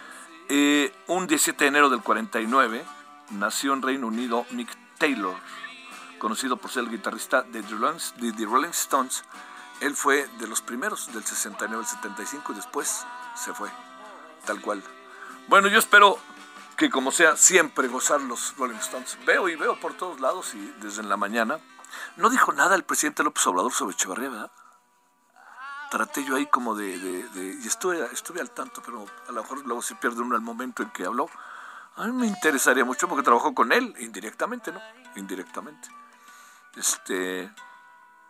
[0.48, 2.86] eh, un 17 de enero del 49
[3.32, 5.36] nació en Reino Unido Mick Taylor,
[6.20, 9.26] conocido por ser el guitarrista de The Rolling, Stones.
[9.82, 13.70] Él fue de los primeros, del 69 al 75, y después se fue,
[14.46, 14.82] tal cual.
[15.50, 16.18] Bueno, yo espero
[16.78, 19.18] que como sea, siempre gozar los Rolling Stones.
[19.26, 21.60] Veo y veo por todos lados y desde en la mañana.
[22.16, 24.52] No dijo nada el presidente López Obrador sobre Echevarría, ¿verdad?
[25.90, 26.96] Traté yo ahí como de...
[27.64, 30.84] y estuve, estuve al tanto, pero a lo mejor luego se pierde uno el momento
[30.84, 31.30] en que habló.
[31.96, 34.80] A mí me interesaría mucho porque trabajó con él, indirectamente, ¿no?
[35.16, 35.90] Indirectamente.
[36.76, 37.52] Este,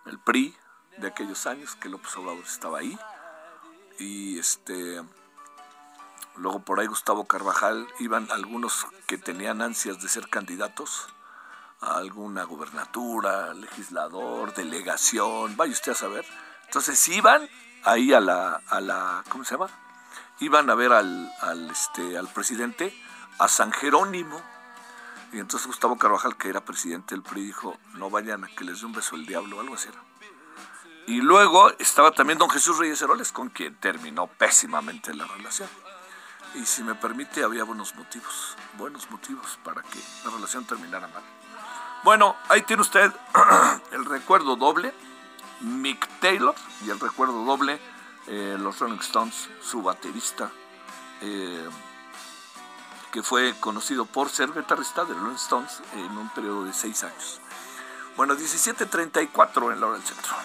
[0.05, 0.55] el PRI
[0.97, 2.97] de aquellos años que López Obrador estaba ahí.
[3.99, 5.03] Y este,
[6.37, 11.07] luego por ahí Gustavo Carvajal, iban algunos que tenían ansias de ser candidatos
[11.81, 16.25] a alguna gubernatura, legislador, delegación, vaya usted a saber.
[16.67, 17.49] Entonces iban
[17.83, 19.69] ahí a la, a la ¿cómo se llama?
[20.39, 22.93] Iban a ver al, al, este, al presidente,
[23.39, 24.41] a San Jerónimo.
[25.33, 28.79] Y entonces Gustavo Carvajal, que era presidente del PRI, dijo, no vayan a que les
[28.79, 29.89] dé un beso el diablo, algo así.
[31.07, 35.69] Y luego estaba también don Jesús Reyes Heroles, con quien terminó pésimamente la relación.
[36.55, 41.23] Y si me permite, había buenos motivos, buenos motivos para que la relación terminara mal.
[42.03, 43.11] Bueno, ahí tiene usted
[43.91, 44.93] el recuerdo doble,
[45.61, 47.79] Mick Taylor, y el recuerdo doble,
[48.27, 50.51] eh, los Rolling Stones, su baterista,
[51.21, 51.67] eh,
[53.11, 57.39] que fue conocido por ser guitarrista de Rolling Stones en un periodo de seis años.
[58.15, 60.35] Bueno, 17.34 en la hora del centro.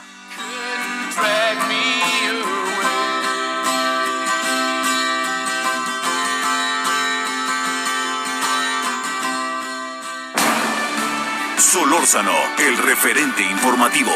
[11.59, 14.13] Solórzano, el referente informativo.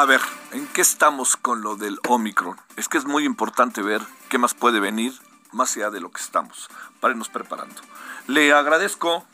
[0.00, 2.56] A ver, ¿en qué estamos con lo del Omicron?
[2.76, 5.12] Es que es muy importante ver qué más puede venir
[5.52, 7.82] más allá de lo que estamos, para irnos preparando.
[8.26, 9.26] Le agradezco,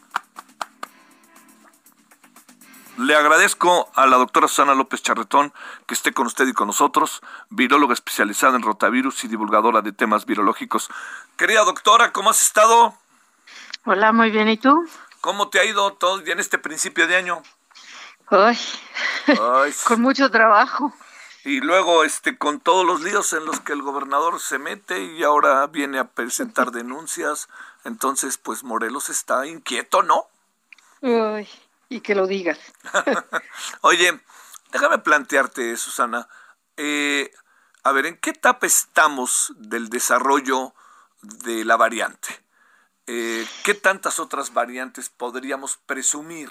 [2.96, 5.52] le agradezco a la doctora Susana López Charretón
[5.86, 10.26] que esté con usted y con nosotros, viróloga especializada en rotavirus y divulgadora de temas
[10.26, 10.88] virológicos.
[11.36, 12.92] Querida doctora, ¿cómo has estado?
[13.84, 14.48] Hola, muy bien.
[14.48, 14.84] ¿Y tú?
[15.20, 17.42] ¿Cómo te ha ido todo bien este principio de año?
[18.28, 18.58] Ay,
[19.28, 20.92] Ay, con mucho trabajo.
[21.44, 25.22] Y luego, este, con todos los líos en los que el gobernador se mete y
[25.22, 27.48] ahora viene a presentar denuncias,
[27.84, 30.26] entonces, pues Morelos está inquieto, ¿no?
[31.02, 31.48] Ay,
[31.88, 32.58] y que lo digas.
[33.82, 34.20] Oye,
[34.72, 36.28] déjame plantearte, Susana,
[36.76, 37.32] eh,
[37.84, 40.74] a ver, ¿en qué etapa estamos del desarrollo
[41.22, 42.42] de la variante?
[43.06, 46.50] Eh, ¿Qué tantas otras variantes podríamos presumir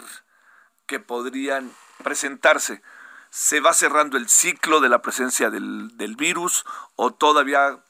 [0.86, 1.72] que podrían
[2.04, 2.82] presentarse?
[3.30, 7.84] ¿Se va cerrando el ciclo de la presencia del, del virus o todavía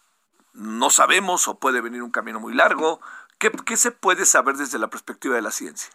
[0.54, 3.00] no sabemos o puede venir un camino muy largo?
[3.38, 5.92] ¿Qué, qué se puede saber desde la perspectiva de la ciencia?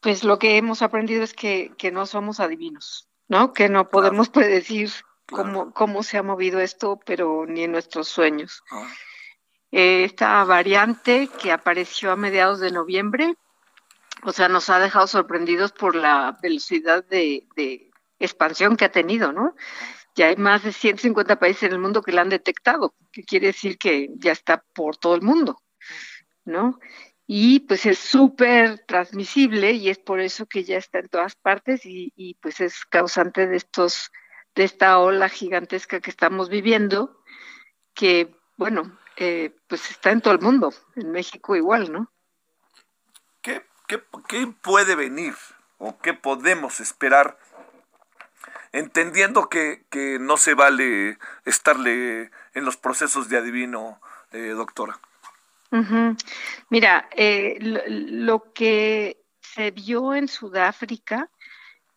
[0.00, 3.52] Pues lo que hemos aprendido es que, que no somos adivinos, ¿no?
[3.52, 4.90] Que no podemos predecir
[5.24, 5.44] Claro.
[5.44, 8.62] cómo, cómo se ha movido esto, pero ni en nuestros sueños.
[8.70, 8.88] Ah,
[9.70, 13.36] Eh, esta variante que apareció a mediados de noviembre,
[14.22, 17.46] o sea, nos ha dejado sorprendidos por la velocidad de,
[18.18, 19.56] expansión que ha tenido, ¿no?
[20.14, 23.48] Ya hay más de 150 países en el mundo que la han detectado, que quiere
[23.48, 25.60] decir que ya está por todo el mundo,
[26.44, 26.78] ¿no?
[27.26, 31.84] Y pues es súper transmisible y es por eso que ya está en todas partes
[31.84, 34.12] y, y pues es causante de estos,
[34.54, 37.24] de esta ola gigantesca que estamos viviendo,
[37.94, 42.12] que bueno, eh, pues está en todo el mundo, en México igual, ¿no?
[44.28, 45.34] ¿Qué, puede venir
[45.78, 47.36] o qué podemos esperar?
[48.72, 54.00] Entendiendo que, que no se vale estarle en los procesos de adivino,
[54.32, 54.98] eh, doctora.
[56.70, 61.30] Mira, eh, lo, lo que se vio en Sudáfrica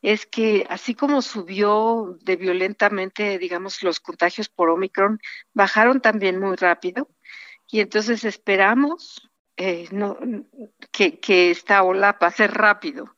[0.01, 5.19] es que así como subió de violentamente, digamos, los contagios por Omicron,
[5.53, 7.09] bajaron también muy rápido.
[7.67, 10.17] Y entonces esperamos eh, no,
[10.91, 11.19] que,
[11.51, 13.15] esta ola pase rápido.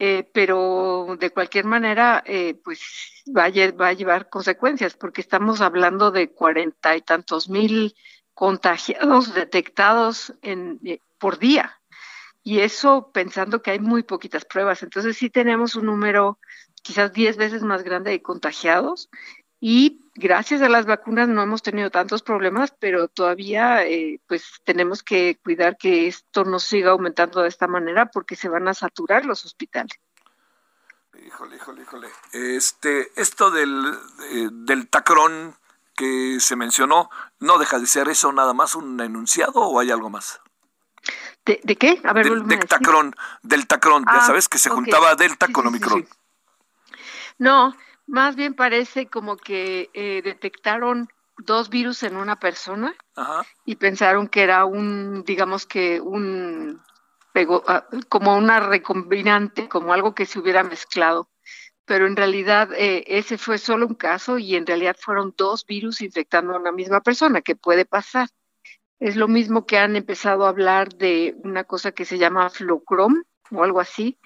[0.00, 2.80] Eh, pero de cualquier manera, eh, pues
[3.36, 7.94] va a, lle- va a llevar consecuencias, porque estamos hablando de cuarenta y tantos mil
[8.34, 11.80] contagiados detectados eh, por día.
[12.42, 14.82] Y eso pensando que hay muy poquitas pruebas.
[14.82, 16.38] Entonces sí tenemos un número
[16.82, 19.10] quizás 10 veces más grande de contagiados
[19.60, 25.02] y gracias a las vacunas no hemos tenido tantos problemas, pero todavía eh, pues tenemos
[25.02, 29.24] que cuidar que esto no siga aumentando de esta manera porque se van a saturar
[29.24, 29.98] los hospitales.
[31.26, 32.08] Híjole, híjole, híjole.
[32.32, 33.92] Este, esto del,
[34.30, 35.56] eh, del tacrón
[35.96, 40.10] que se mencionó, ¿no deja de ser eso nada más un enunciado o hay algo
[40.10, 40.40] más?
[41.44, 42.00] ¿De, de qué?
[42.04, 45.52] A ver, Del, del tacrón, del tacrón, ya Ah, sabes que se juntaba Delta Sí,
[45.52, 46.02] con sí, Omicron.
[46.06, 46.08] sí.
[47.38, 47.74] No,
[48.08, 53.46] más bien parece como que eh, detectaron dos virus en una persona Ajá.
[53.64, 56.82] y pensaron que era un, digamos que un,
[57.66, 61.28] ah, como una recombinante, como algo que se hubiera mezclado.
[61.84, 66.00] Pero en realidad eh, ese fue solo un caso y en realidad fueron dos virus
[66.00, 68.28] infectando a una misma persona, que puede pasar.
[68.98, 73.22] Es lo mismo que han empezado a hablar de una cosa que se llama flocrom
[73.50, 74.18] o algo así,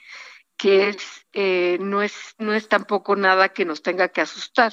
[0.56, 4.72] que es, eh, no es, no es tampoco nada que nos tenga que asustar.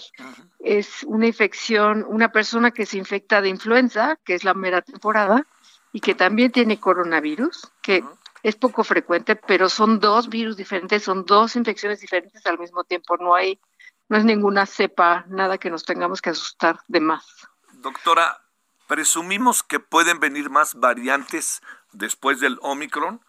[0.59, 5.47] Es una infección, una persona que se infecta de influenza, que es la mera temporada,
[5.91, 8.03] y que también tiene coronavirus, que
[8.43, 13.17] es poco frecuente, pero son dos virus diferentes, son dos infecciones diferentes al mismo tiempo.
[13.17, 13.59] No hay,
[14.07, 17.25] no es ninguna cepa, nada que nos tengamos que asustar de más.
[17.73, 18.41] Doctora,
[18.87, 21.61] presumimos que pueden venir más variantes
[21.91, 23.21] después del Omicron.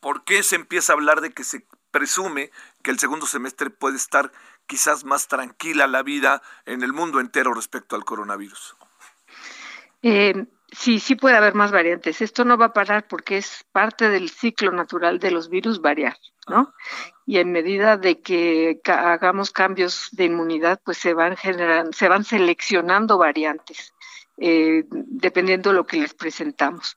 [0.00, 2.50] ¿Por qué se empieza a hablar de que se presume
[2.82, 4.32] que el segundo semestre puede estar
[4.66, 8.76] quizás más tranquila la vida en el mundo entero respecto al coronavirus?
[10.02, 12.20] Eh, sí, sí puede haber más variantes.
[12.20, 16.16] Esto no va a parar porque es parte del ciclo natural de los virus variar,
[16.48, 16.72] ¿no?
[17.26, 22.08] Y en medida de que ca- hagamos cambios de inmunidad, pues se van generando, se
[22.08, 23.92] van seleccionando variantes,
[24.36, 26.96] eh, dependiendo de lo que les presentamos.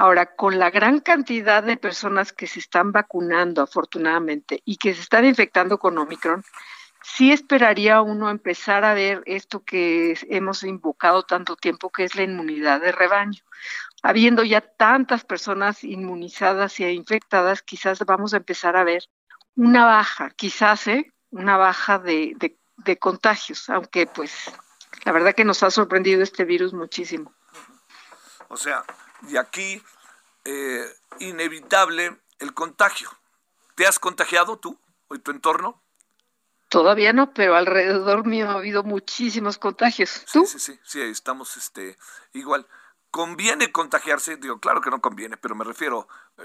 [0.00, 5.00] Ahora, con la gran cantidad de personas que se están vacunando, afortunadamente, y que se
[5.00, 6.44] están infectando con Omicron,
[7.02, 12.22] sí esperaría uno empezar a ver esto que hemos invocado tanto tiempo, que es la
[12.22, 13.42] inmunidad de rebaño.
[14.04, 19.02] Habiendo ya tantas personas inmunizadas e infectadas, quizás vamos a empezar a ver
[19.56, 21.12] una baja, quizás, ¿eh?
[21.30, 24.52] Una baja de, de, de contagios, aunque pues
[25.04, 27.34] la verdad que nos ha sorprendido este virus muchísimo.
[28.46, 28.84] O sea,
[29.22, 29.82] de aquí,
[30.44, 30.84] eh,
[31.20, 33.10] inevitable el contagio.
[33.74, 35.80] ¿Te has contagiado tú o tu entorno?
[36.68, 40.24] Todavía no, pero alrededor mío ha habido muchísimos contagios.
[40.30, 40.44] ¿Tú?
[40.44, 41.96] Sí, sí, sí, sí, estamos este,
[42.34, 42.66] igual.
[43.10, 44.36] ¿Conviene contagiarse?
[44.36, 46.06] Digo, claro que no conviene, pero me refiero,
[46.36, 46.42] eh,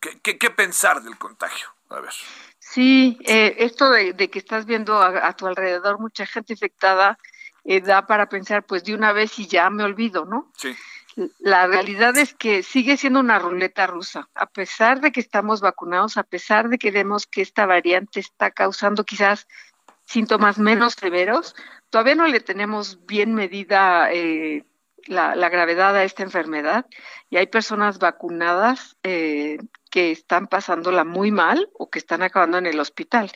[0.00, 1.68] ¿qué, qué, qué pensar del contagio?
[1.90, 2.12] A ver.
[2.58, 7.16] Sí, eh, esto de, de que estás viendo a, a tu alrededor mucha gente infectada
[7.64, 10.52] eh, da para pensar, pues de una vez y ya me olvido, ¿no?
[10.56, 10.74] Sí.
[11.38, 14.28] La realidad es que sigue siendo una ruleta rusa.
[14.34, 18.50] A pesar de que estamos vacunados, a pesar de que vemos que esta variante está
[18.50, 19.48] causando quizás
[20.04, 21.54] síntomas menos severos,
[21.88, 24.64] todavía no le tenemos bien medida eh,
[25.06, 26.86] la, gravedad a esta enfermedad
[27.30, 29.58] y hay personas vacunadas eh,
[29.90, 33.32] que están pasándola muy mal o que están acabando en el hospital.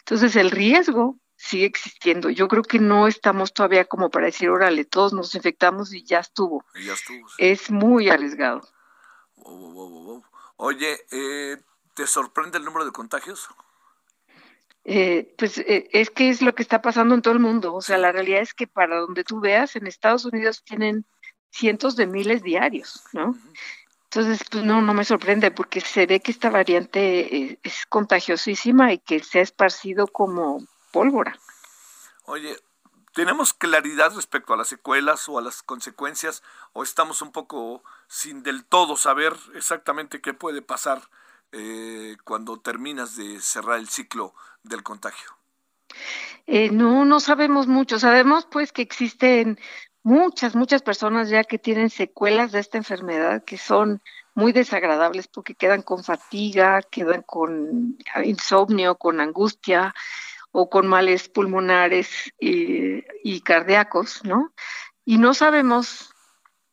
[0.00, 2.30] Entonces el riesgo sigue existiendo.
[2.30, 6.20] Yo creo que no estamos todavía como para decir, órale, todos nos infectamos y ya
[6.20, 6.64] estuvo.
[6.74, 7.34] Y ya estuvo sí.
[7.38, 8.62] Es muy arriesgado.
[9.36, 10.24] Wow, wow, wow,
[10.56, 11.56] Oye, eh,
[11.94, 13.48] ¿te sorprende el número de contagios?
[14.84, 17.74] Eh, pues eh, es que es lo que está pasando en todo el mundo.
[17.74, 21.04] O sea, la realidad es que para donde tú veas, en Estados Unidos tienen
[21.50, 23.28] cientos de miles diarios, ¿no?
[23.28, 23.58] Uh -huh.
[24.04, 28.92] Entonces, pues no, no me sorprende porque se ve que esta variante eh, es contagiosísima
[28.92, 30.64] y que se ha esparcido como
[30.94, 31.36] pólvora.
[32.26, 32.56] Oye,
[33.12, 38.44] ¿tenemos claridad respecto a las secuelas o a las consecuencias o estamos un poco sin
[38.44, 41.02] del todo saber exactamente qué puede pasar
[41.50, 45.30] eh, cuando terminas de cerrar el ciclo del contagio?
[46.46, 47.98] Eh, no, no sabemos mucho.
[47.98, 49.58] Sabemos pues que existen
[50.04, 54.00] muchas, muchas personas ya que tienen secuelas de esta enfermedad que son
[54.34, 59.92] muy desagradables porque quedan con fatiga, quedan con insomnio, con angustia
[60.56, 64.54] o con males pulmonares y, y cardíacos, ¿no?
[65.04, 66.14] Y no sabemos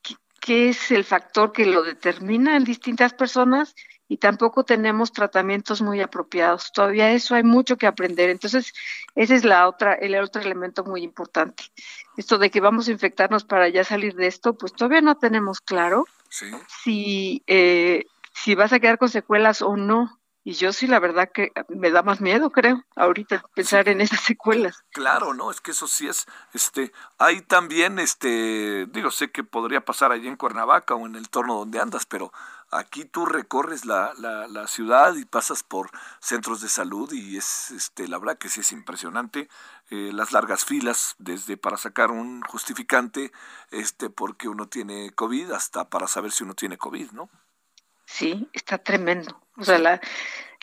[0.03, 3.73] qué, qué es el factor que lo determina en distintas personas
[4.07, 6.71] y tampoco tenemos tratamientos muy apropiados.
[6.71, 8.29] Todavía eso hay mucho que aprender.
[8.29, 8.71] Entonces,
[9.15, 11.63] ese es la otra, el otro elemento muy importante.
[12.17, 15.59] Esto de que vamos a infectarnos para ya salir de esto, pues todavía no tenemos
[15.59, 16.45] claro sí.
[16.83, 20.20] si, eh, si vas a quedar con secuelas o no.
[20.43, 23.91] Y yo sí, la verdad que me da más miedo, creo, ahorita, pensar sí.
[23.91, 24.83] en esas secuelas.
[24.89, 29.85] Claro, no, es que eso sí es, este, hay también, este, digo, sé que podría
[29.85, 32.31] pasar allí en Cuernavaca o en el torno donde andas, pero
[32.71, 37.69] aquí tú recorres la, la, la, ciudad y pasas por centros de salud y es,
[37.69, 39.47] este, la verdad que sí es impresionante
[39.91, 43.31] eh, las largas filas desde para sacar un justificante,
[43.69, 47.29] este, porque uno tiene COVID hasta para saber si uno tiene COVID, ¿no?
[48.05, 49.40] Sí, está tremendo.
[49.57, 50.01] O sea, la,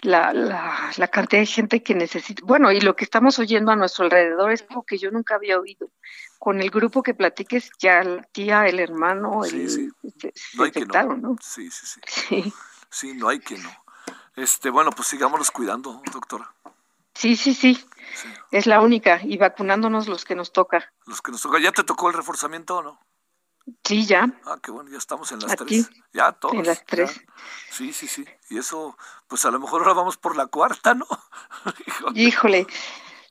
[0.03, 2.43] la, la, la, cantidad de gente que necesita.
[2.45, 5.59] Bueno, y lo que estamos oyendo a nuestro alrededor es algo que yo nunca había
[5.59, 5.91] oído.
[6.39, 9.91] Con el grupo que platiques, ya la tía, el hermano, sí, el, sí.
[10.19, 11.29] Se, no hay infectaron, que no.
[11.31, 11.37] ¿no?
[11.41, 12.55] Sí, sí, sí, sí.
[12.91, 13.71] Sí, no hay que no.
[14.37, 16.51] Este, bueno, pues sigámonos cuidando, doctora.
[17.15, 17.85] Sí, sí, sí.
[18.53, 19.21] Es la única.
[19.25, 20.93] Y vacunándonos los que nos toca.
[21.07, 21.59] Los que nos toca.
[21.59, 23.01] ¿Ya te tocó el reforzamiento o no?
[23.85, 24.27] Sí, ya.
[24.45, 25.83] Ah, qué bueno, ya estamos en las Aquí.
[25.85, 25.91] tres.
[26.13, 26.55] Ya todos.
[26.55, 26.85] En las ya.
[26.87, 27.21] tres.
[27.71, 28.25] Sí, sí, sí.
[28.51, 28.97] Y eso,
[29.27, 31.07] pues a lo mejor ahora vamos por la cuarta, ¿no?
[31.87, 32.21] Híjole.
[32.21, 32.67] Híjole,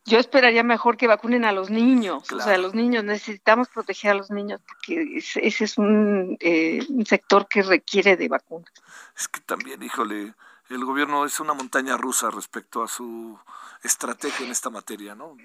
[0.05, 2.23] yo esperaría mejor que vacunen a los niños.
[2.23, 2.61] O sea, Claro.
[2.63, 7.47] los niños, necesitamos proteger a los niños porque es- ese es un, eh, un sector
[7.47, 8.71] que requiere de vacunas.
[9.17, 10.33] Es que también, híjole,
[10.69, 13.39] el gobierno es una montaña rusa respecto a su
[13.83, 15.35] estrategia en esta materia, ¿no?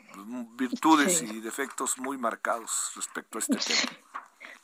[0.56, 1.26] Virtudes Sí.
[1.26, 3.92] y defectos muy marcados respecto a este tema.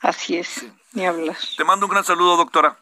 [0.01, 1.37] Así es, ni hablar.
[1.57, 2.79] Te mando un gran saludo, doctora.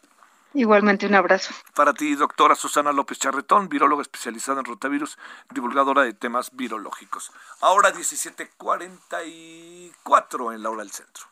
[0.57, 1.55] Igualmente un abrazo.
[1.75, 5.19] Para ti, doctora Susana López Charretón, viróloga especializada en rotavirus,
[5.51, 7.31] divulgadora de temas virológicos.
[7.61, 11.27] Ahora 17:44 en la hora del centro.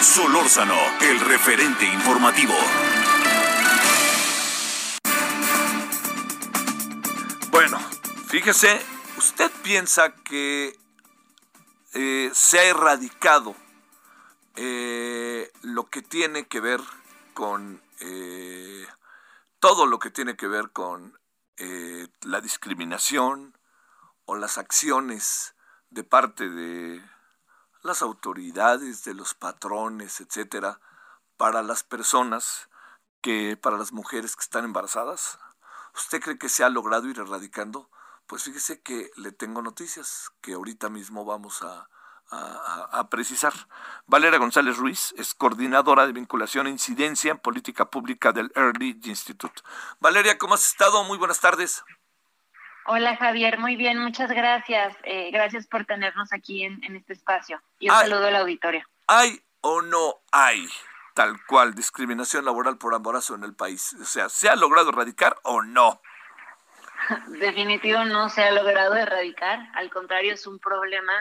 [0.00, 2.54] Solórzano, el referente informativo.
[7.50, 7.80] Bueno,
[8.28, 8.80] fíjese,
[9.18, 10.78] ¿usted piensa que
[11.94, 13.56] eh, se ha erradicado
[14.62, 16.82] eh, lo que tiene que ver
[17.32, 18.86] con eh,
[19.58, 21.18] todo lo que tiene que ver con
[21.56, 23.56] eh, la discriminación
[24.26, 25.54] o las acciones
[25.88, 27.02] de parte de
[27.80, 30.78] las autoridades, de los patrones, etcétera,
[31.38, 32.68] para las personas
[33.22, 35.38] que, para las mujeres que están embarazadas?
[35.94, 37.88] ¿Usted cree que se ha logrado ir erradicando?
[38.26, 41.88] Pues fíjese que le tengo noticias que ahorita mismo vamos a,
[42.30, 43.52] a- precisar.
[44.06, 49.62] Valeria González Ruiz es coordinadora de vinculación e incidencia en política pública del Early Institute.
[50.00, 51.02] Valeria, ¿cómo has estado?
[51.04, 51.84] Muy buenas tardes.
[52.86, 54.96] Hola Javier, muy bien, muchas gracias.
[55.04, 57.60] Eh, gracias por tenernos aquí en, en este espacio.
[57.78, 58.08] Y un Ay.
[58.08, 58.84] saludo al auditorio.
[59.06, 60.68] ¿Hay o no hay
[61.14, 63.94] tal cual discriminación laboral por embarazo en el país?
[64.00, 66.00] O sea, ¿se ha logrado erradicar o no?
[67.28, 71.12] Definitivo no se ha logrado erradicar, al contrario es un problema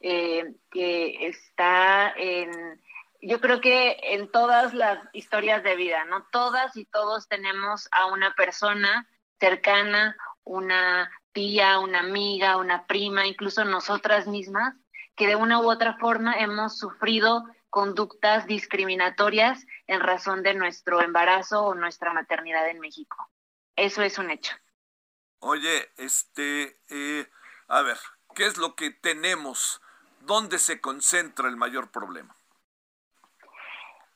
[0.00, 2.80] eh, que está en,
[3.20, 6.26] yo creo que en todas las historias de vida, ¿no?
[6.30, 9.08] Todas y todos tenemos a una persona
[9.40, 14.74] cercana, una tía, una amiga, una prima, incluso nosotras mismas,
[15.16, 21.64] que de una u otra forma hemos sufrido conductas discriminatorias en razón de nuestro embarazo
[21.64, 23.16] o nuestra maternidad en México.
[23.74, 24.54] Eso es un hecho.
[25.40, 27.28] Oye, este, eh,
[27.68, 27.98] a ver,
[28.34, 29.80] ¿qué es lo que tenemos?
[30.24, 32.34] ¿Dónde se concentra el mayor problema?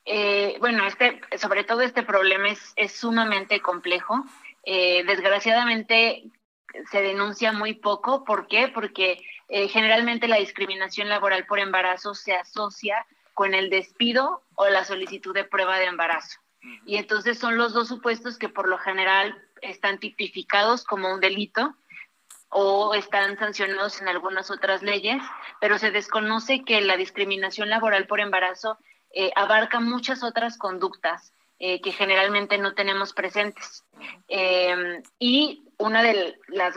[0.05, 4.25] Eh, bueno, este, sobre todo este problema es, es sumamente complejo.
[4.63, 6.23] Eh, desgraciadamente
[6.91, 8.23] se denuncia muy poco.
[8.23, 8.69] ¿Por qué?
[8.69, 13.05] Porque eh, generalmente la discriminación laboral por embarazo se asocia
[13.35, 16.39] con el despido o la solicitud de prueba de embarazo.
[16.85, 21.75] Y entonces son los dos supuestos que por lo general están tipificados como un delito
[22.49, 25.21] o están sancionados en algunas otras leyes,
[25.61, 28.77] pero se desconoce que la discriminación laboral por embarazo
[29.11, 33.83] eh, abarca muchas otras conductas eh, que generalmente no tenemos presentes.
[34.29, 36.75] Eh, y una de las,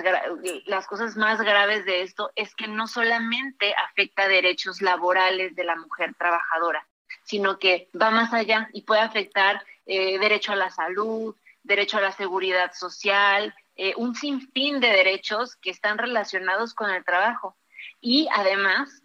[0.67, 5.77] las cosas más graves de esto es que no solamente afecta derechos laborales de la
[5.77, 6.85] mujer trabajadora,
[7.23, 12.03] sino que va más allá y puede afectar eh, derecho a la salud, derecho a
[12.03, 13.55] la seguridad social,
[13.85, 17.57] eh, un sinfín de derechos que están relacionados con el trabajo.
[18.01, 19.03] Y además,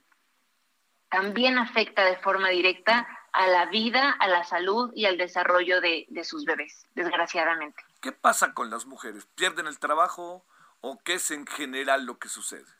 [1.09, 6.05] también afecta de forma directa a la vida, a la salud y al desarrollo de,
[6.09, 7.83] de sus bebés, desgraciadamente.
[8.01, 9.27] ¿Qué pasa con las mujeres?
[9.33, 10.45] ¿Pierden el trabajo
[10.81, 12.71] o qué es en general lo que sucede?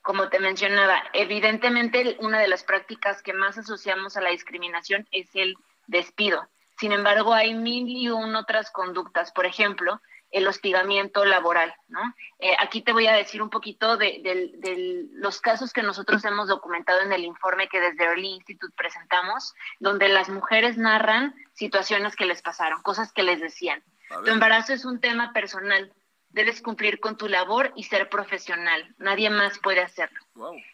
[0.00, 5.28] Como te mencionaba, evidentemente una de las prácticas que más asociamos a la discriminación es
[5.34, 6.48] el despido.
[6.78, 9.30] Sin embargo, hay mil y un otras conductas.
[9.30, 10.00] Por ejemplo,
[10.30, 12.00] el hostigamiento laboral, ¿no?
[12.38, 16.24] Eh, aquí te voy a decir un poquito de, de- de los casos que nosotros
[16.24, 22.14] hemos documentado en el informe que desde Early Institute presentamos, donde las mujeres narran situaciones
[22.16, 23.82] que les pasaron, cosas que les decían.
[24.24, 25.92] Tu embarazo es un tema personal.
[26.30, 28.94] Debes cumplir con tu labor y ser profesional.
[28.98, 30.18] Nadie más puede hacerlo.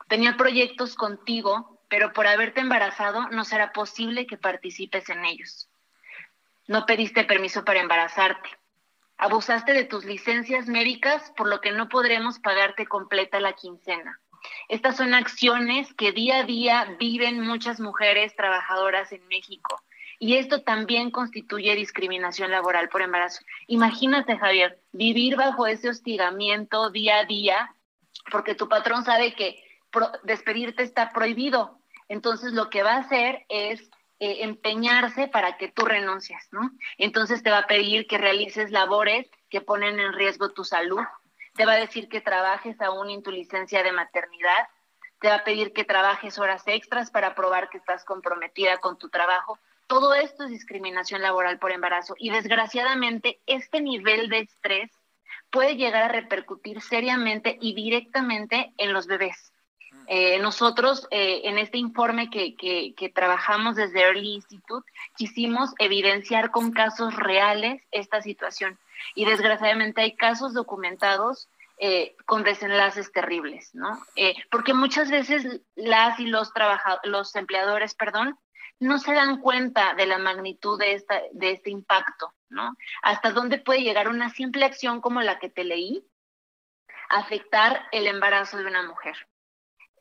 [0.08, 5.68] Tenía proyectos contigo, pero por haberte embarazado no será posible que participes en ellos.
[6.66, 8.48] No pediste permiso para embarazarte.
[9.16, 14.20] Abusaste de tus licencias médicas, por lo que no podremos pagarte completa la quincena.
[14.68, 19.82] Estas son acciones que día a día viven muchas mujeres trabajadoras en México.
[20.18, 23.40] Y esto también constituye discriminación laboral por embarazo.
[23.66, 27.74] Imagínate, Javier, vivir bajo ese hostigamiento día a día,
[28.30, 29.62] porque tu patrón sabe que
[30.22, 31.78] despedirte está prohibido.
[32.08, 33.90] Entonces lo que va a hacer es
[34.24, 36.70] eh, empeñarse para que tú renuncies, ¿no?
[36.96, 41.02] Entonces te va a pedir que realices labores que ponen en riesgo tu salud,
[41.54, 44.66] te va a decir que trabajes aún en tu licencia de maternidad,
[45.20, 49.10] te va a pedir que trabajes horas extras para probar que estás comprometida con tu
[49.10, 49.58] trabajo.
[49.88, 54.90] Todo esto es discriminación laboral por embarazo y desgraciadamente este nivel de estrés
[55.50, 59.52] puede llegar a repercutir seriamente y directamente en los bebés.
[60.08, 64.86] Eh, nosotros eh, en este informe que, que, que, trabajamos desde Early Institute
[65.16, 68.78] quisimos evidenciar con casos reales esta situación
[69.14, 71.48] y desgraciadamente hay casos documentados
[71.78, 73.98] eh, con desenlaces terribles, ¿no?
[74.14, 78.38] Eh, porque muchas veces las y los trabajadores, los empleadores, perdón,
[78.78, 82.76] no se dan cuenta de la magnitud de, esta, de este impacto, ¿no?
[83.02, 86.06] Hasta dónde puede llegar una simple acción como la que te leí,
[87.08, 89.16] afectar el embarazo de una mujer.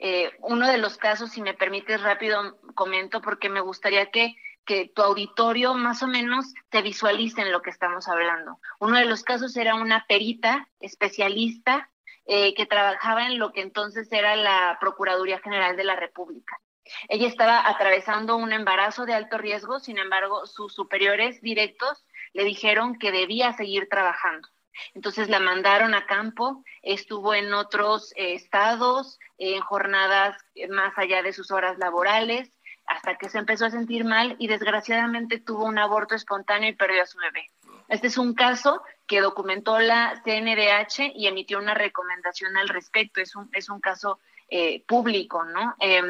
[0.06, 4.36] Eh, uno de los casos, si me permites rápido comento, porque me gustaría que,
[4.66, 8.60] que tu auditorio más o menos te visualice en lo que estamos hablando.
[8.82, 11.90] Uno de los casos era una perita especialista
[12.26, 16.60] eh, que trabajaba en lo que entonces era la Procuraduría General de la República.
[17.08, 23.00] Ella estaba atravesando un embarazo de alto riesgo, sin embargo, sus superiores directos le dijeron
[23.00, 24.50] que debía seguir trabajando.
[24.94, 30.38] Entonces la mandaron a campo, estuvo en otros eh, estados, en jornadas
[30.70, 32.52] más allá de sus horas laborales,
[32.86, 37.04] hasta que se empezó a sentir mal y desgraciadamente tuvo un aborto espontáneo y perdió
[37.04, 37.50] a su bebé.
[37.88, 43.22] Este es un caso que documentó la CNDH y emitió una recomendación al respecto.
[43.22, 44.20] Es un, es un caso
[44.50, 45.76] eh, público, ¿no?
[45.80, 46.02] Eh,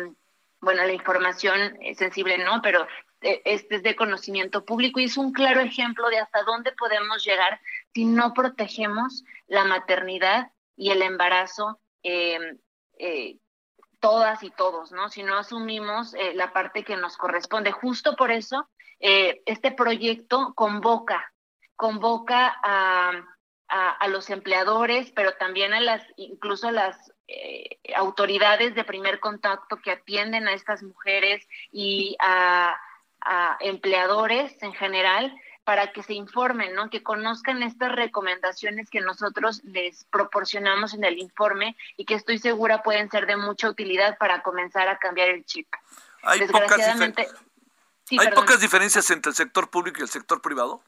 [0.59, 2.87] bueno, la información sensible no, pero
[3.23, 7.23] eh, este es de conocimiento público y es un claro ejemplo de hasta dónde podemos
[7.23, 7.59] llegar
[7.93, 12.57] si no protegemos la maternidad y el embarazo eh,
[12.97, 13.37] eh,
[13.99, 15.09] todas y todos, ¿no?
[15.09, 17.71] Si no asumimos eh, la parte que nos corresponde.
[17.71, 18.67] Justo por eso,
[18.99, 21.33] este proyecto convoca,
[21.75, 23.11] convoca a,
[23.67, 27.11] a, los empleadores, pero también a las, incluso a las
[27.97, 32.79] autoridades de primer contacto que atienden a estas mujeres y a,
[33.19, 36.89] a empleadores en general para que se informen, ¿no?
[36.89, 42.83] Que conozcan estas recomendaciones que nosotros les proporcionamos en el informe y que estoy segura
[42.83, 45.67] pueden ser de mucha utilidad para comenzar a cambiar el chip.
[46.23, 47.27] Hay, pocas, difer
[48.03, 50.81] sí, ¿hay pocas diferencias entre el sector público y el sector privado.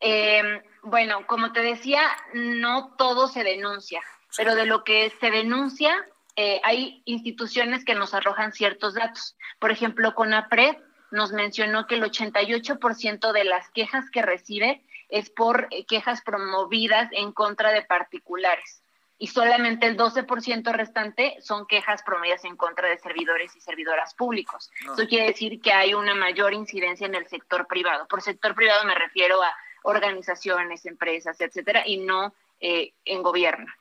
[0.00, 2.02] Eh, bueno, como te decía,
[2.32, 4.36] no todo se denuncia, sí.
[4.36, 5.94] pero de lo que se denuncia,
[6.36, 9.36] eh, hay instituciones que nos arrojan ciertos datos.
[9.58, 10.76] Por ejemplo, con APRED
[11.14, 17.08] nos mencionó que el 88% de las quejas que recibe es por eh, quejas promovidas
[17.12, 18.82] en contra de particulares
[19.16, 24.70] y solamente el 12% restante son quejas promovidas en contra de servidores y servidoras públicos.
[24.84, 24.94] No.
[24.94, 28.08] Eso quiere decir que hay una mayor incidencia en el sector privado.
[28.08, 29.54] Por sector privado me refiero a
[29.84, 33.72] organizaciones, empresas, etcétera, y no eh, en gobierno.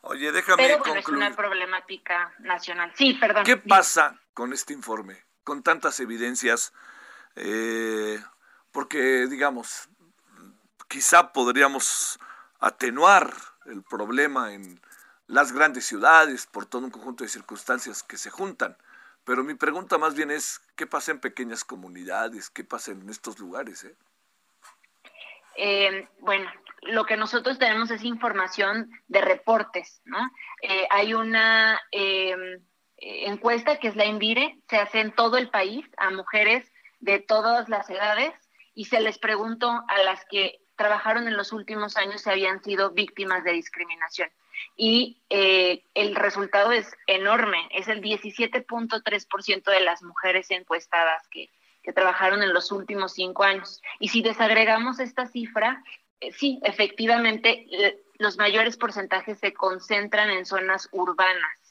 [0.00, 1.22] Oye, déjame Pero bueno, concluir.
[1.22, 2.90] es una problemática nacional.
[2.96, 3.44] Sí, perdón.
[3.44, 5.22] ¿Qué pasa con este informe?
[5.44, 6.72] Con tantas evidencias,
[7.36, 8.22] eh,
[8.70, 9.88] porque, digamos,
[10.88, 12.18] quizá podríamos
[12.60, 13.32] atenuar
[13.66, 14.80] el problema en
[15.26, 18.76] las grandes ciudades por todo un conjunto de circunstancias que se juntan.
[19.24, 22.50] Pero mi pregunta más bien es, ¿qué pasa en pequeñas comunidades?
[22.50, 23.84] ¿Qué pasa en estos lugares?
[23.84, 23.96] Eh?
[25.56, 26.50] Eh, bueno,
[26.82, 30.30] lo que nosotros tenemos es información de reportes, ¿no?
[30.60, 32.60] Eh, hay una eh,
[33.02, 37.68] encuesta que es la Envire, se hace en todo el país a mujeres de todas
[37.68, 38.32] las edades
[38.74, 42.90] y se les preguntó a las que trabajaron en los últimos años si habían sido
[42.90, 44.30] víctimas de discriminación.
[44.76, 51.50] Y eh, el resultado es enorme, es el 17.3% de las mujeres encuestadas que,
[51.82, 53.82] que trabajaron en los últimos cinco años.
[53.98, 55.82] Y si desagregamos esta cifra,
[56.20, 61.61] eh, sí, efectivamente, eh, los mayores porcentajes se concentran en zonas urbanas.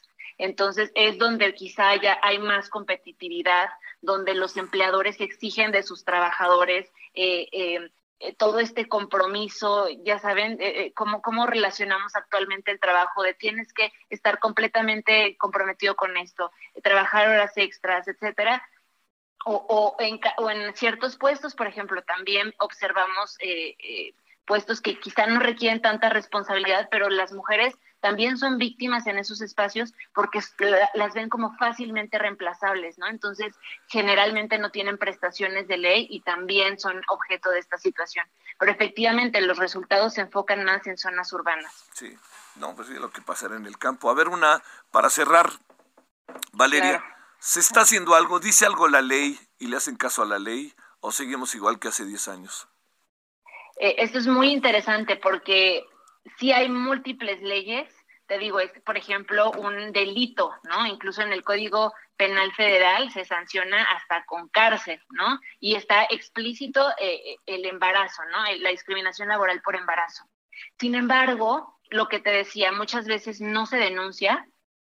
[0.42, 3.70] Entonces es donde quizá ya hay más competitividad,
[4.00, 7.90] donde los empleadores exigen de sus trabajadores eh, eh,
[8.38, 13.92] todo este compromiso, ya saben, eh, cómo, cómo relacionamos actualmente el trabajo, de tienes que
[14.10, 18.62] estar completamente comprometido con esto, trabajar horas extras, etcétera.
[19.44, 24.14] O, en, o en ciertos puestos, por ejemplo, también observamos eh, eh,
[24.44, 29.40] puestos que quizá no requieren tanta responsabilidad, pero las mujeres también son víctimas en esos
[29.40, 30.40] espacios porque
[30.94, 33.06] las ven como fácilmente reemplazables, ¿no?
[33.06, 33.54] Entonces,
[33.86, 38.26] generalmente no tienen prestaciones de ley y también son objeto de esta situación.
[38.58, 41.72] Pero efectivamente los resultados se enfocan más en zonas urbanas.
[41.92, 42.12] Sí,
[42.56, 44.10] no, pues sí, lo que pasará en el campo.
[44.10, 45.50] A ver, una, para cerrar,
[46.52, 47.14] Valeria, claro.
[47.38, 48.40] ¿se está haciendo algo?
[48.40, 51.86] ¿Dice algo la ley y le hacen caso a la ley o seguimos igual que
[51.86, 52.66] hace 10 años?
[53.78, 55.84] Eh, esto es muy interesante porque
[56.38, 57.88] sí hay múltiples leyes,
[58.26, 60.86] te digo, es por ejemplo un delito, ¿no?
[60.86, 65.38] Incluso en el Código Penal Federal se sanciona hasta con cárcel, ¿no?
[65.60, 68.38] Y está explícito eh, el embarazo, ¿no?
[68.60, 70.24] La discriminación laboral por embarazo.
[70.78, 74.46] Sin embargo, lo que te decía, muchas veces no se denuncia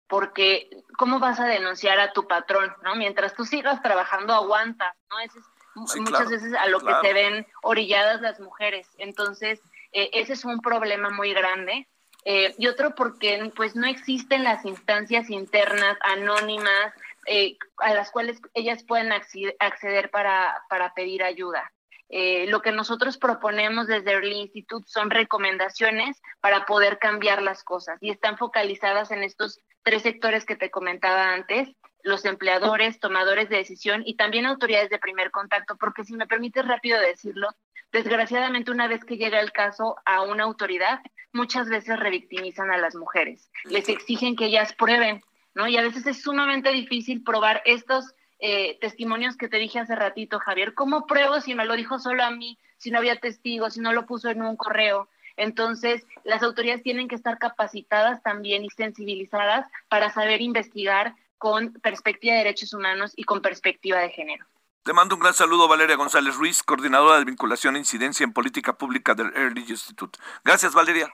[0.08, 2.96] porque ¿cómo vas a denunciar a tu patrón, no?
[2.96, 5.20] Mientras tú sigas trabajando aguantas, ¿no?
[5.20, 5.32] es
[5.76, 8.88] muchas veces a lo que se ven orilladas las mujeres.
[8.98, 9.62] Entonces,
[9.94, 11.88] eh, ese es un problema muy grande.
[12.26, 16.94] Eh, y otro porque pues no existen las instancias internas anónimas
[17.26, 21.72] eh, a las cuales ellas pueden acceder para, para pedir ayuda.
[22.16, 27.98] Eh, lo que nosotros proponemos desde Early Institute son recomendaciones para poder cambiar las cosas
[28.02, 31.70] y están focalizadas en estos tres sectores que te comentaba antes,
[32.04, 36.68] los empleadores, tomadores de decisión y también autoridades de primer contacto, porque si me permites
[36.68, 37.49] rápido decirlo,
[37.91, 40.99] desgraciadamente una vez que llega el caso a una autoridad,
[41.32, 45.24] muchas veces revictimizan a las mujeres, les exigen que ellas prueben,
[45.56, 45.68] ¿no?
[45.68, 50.39] Y a veces es sumamente difícil probar estos eh, testimonios que te dije hace ratito,
[50.39, 50.74] Javier.
[50.74, 53.93] ¿Cómo pruebo si me lo dijo solo a mí, si no había testigos, si no
[53.93, 55.08] lo puso en un correo?
[55.38, 62.36] Entonces, las autoridades tienen que estar capacitadas también y sensibilizadas para saber investigar con perspectiva
[62.36, 64.46] de derechos humanos y con perspectiva de género.
[64.84, 68.78] Te mando un gran saludo, Valeria González Ruiz, coordinadora de vinculación e incidencia en política
[68.78, 70.18] pública del Early Institute.
[70.46, 71.14] Gracias, Valeria.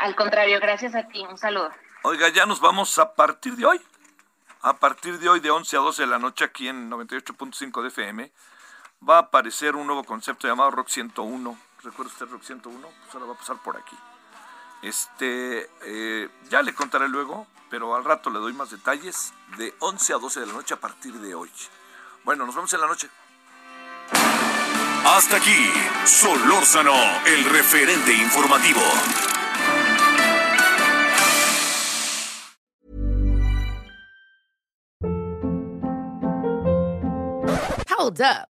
[0.00, 1.24] Al contrario, gracias a ti.
[1.30, 1.70] Un saludo.
[2.02, 3.80] Oiga, ya nos vamos a partir de hoy
[4.62, 7.88] a partir de hoy de 11 a 12 de la noche aquí en 98.5 de
[7.88, 8.32] FM,
[9.08, 11.58] va a aparecer un nuevo concepto llamado Rock 101.
[11.84, 12.80] ¿Recuerda usted Rock 101?
[12.80, 13.94] Pues ahora va a pasar por aquí.
[14.84, 20.12] Este, eh, ya le contaré luego, pero al rato le doy más detalles de 11
[20.12, 21.50] a 12 de la noche a partir de hoy.
[22.22, 23.08] Bueno, nos vemos en la noche.
[25.06, 25.72] Hasta aquí,
[26.04, 28.82] Solórzano, el referente informativo.
[37.88, 38.53] Hold up.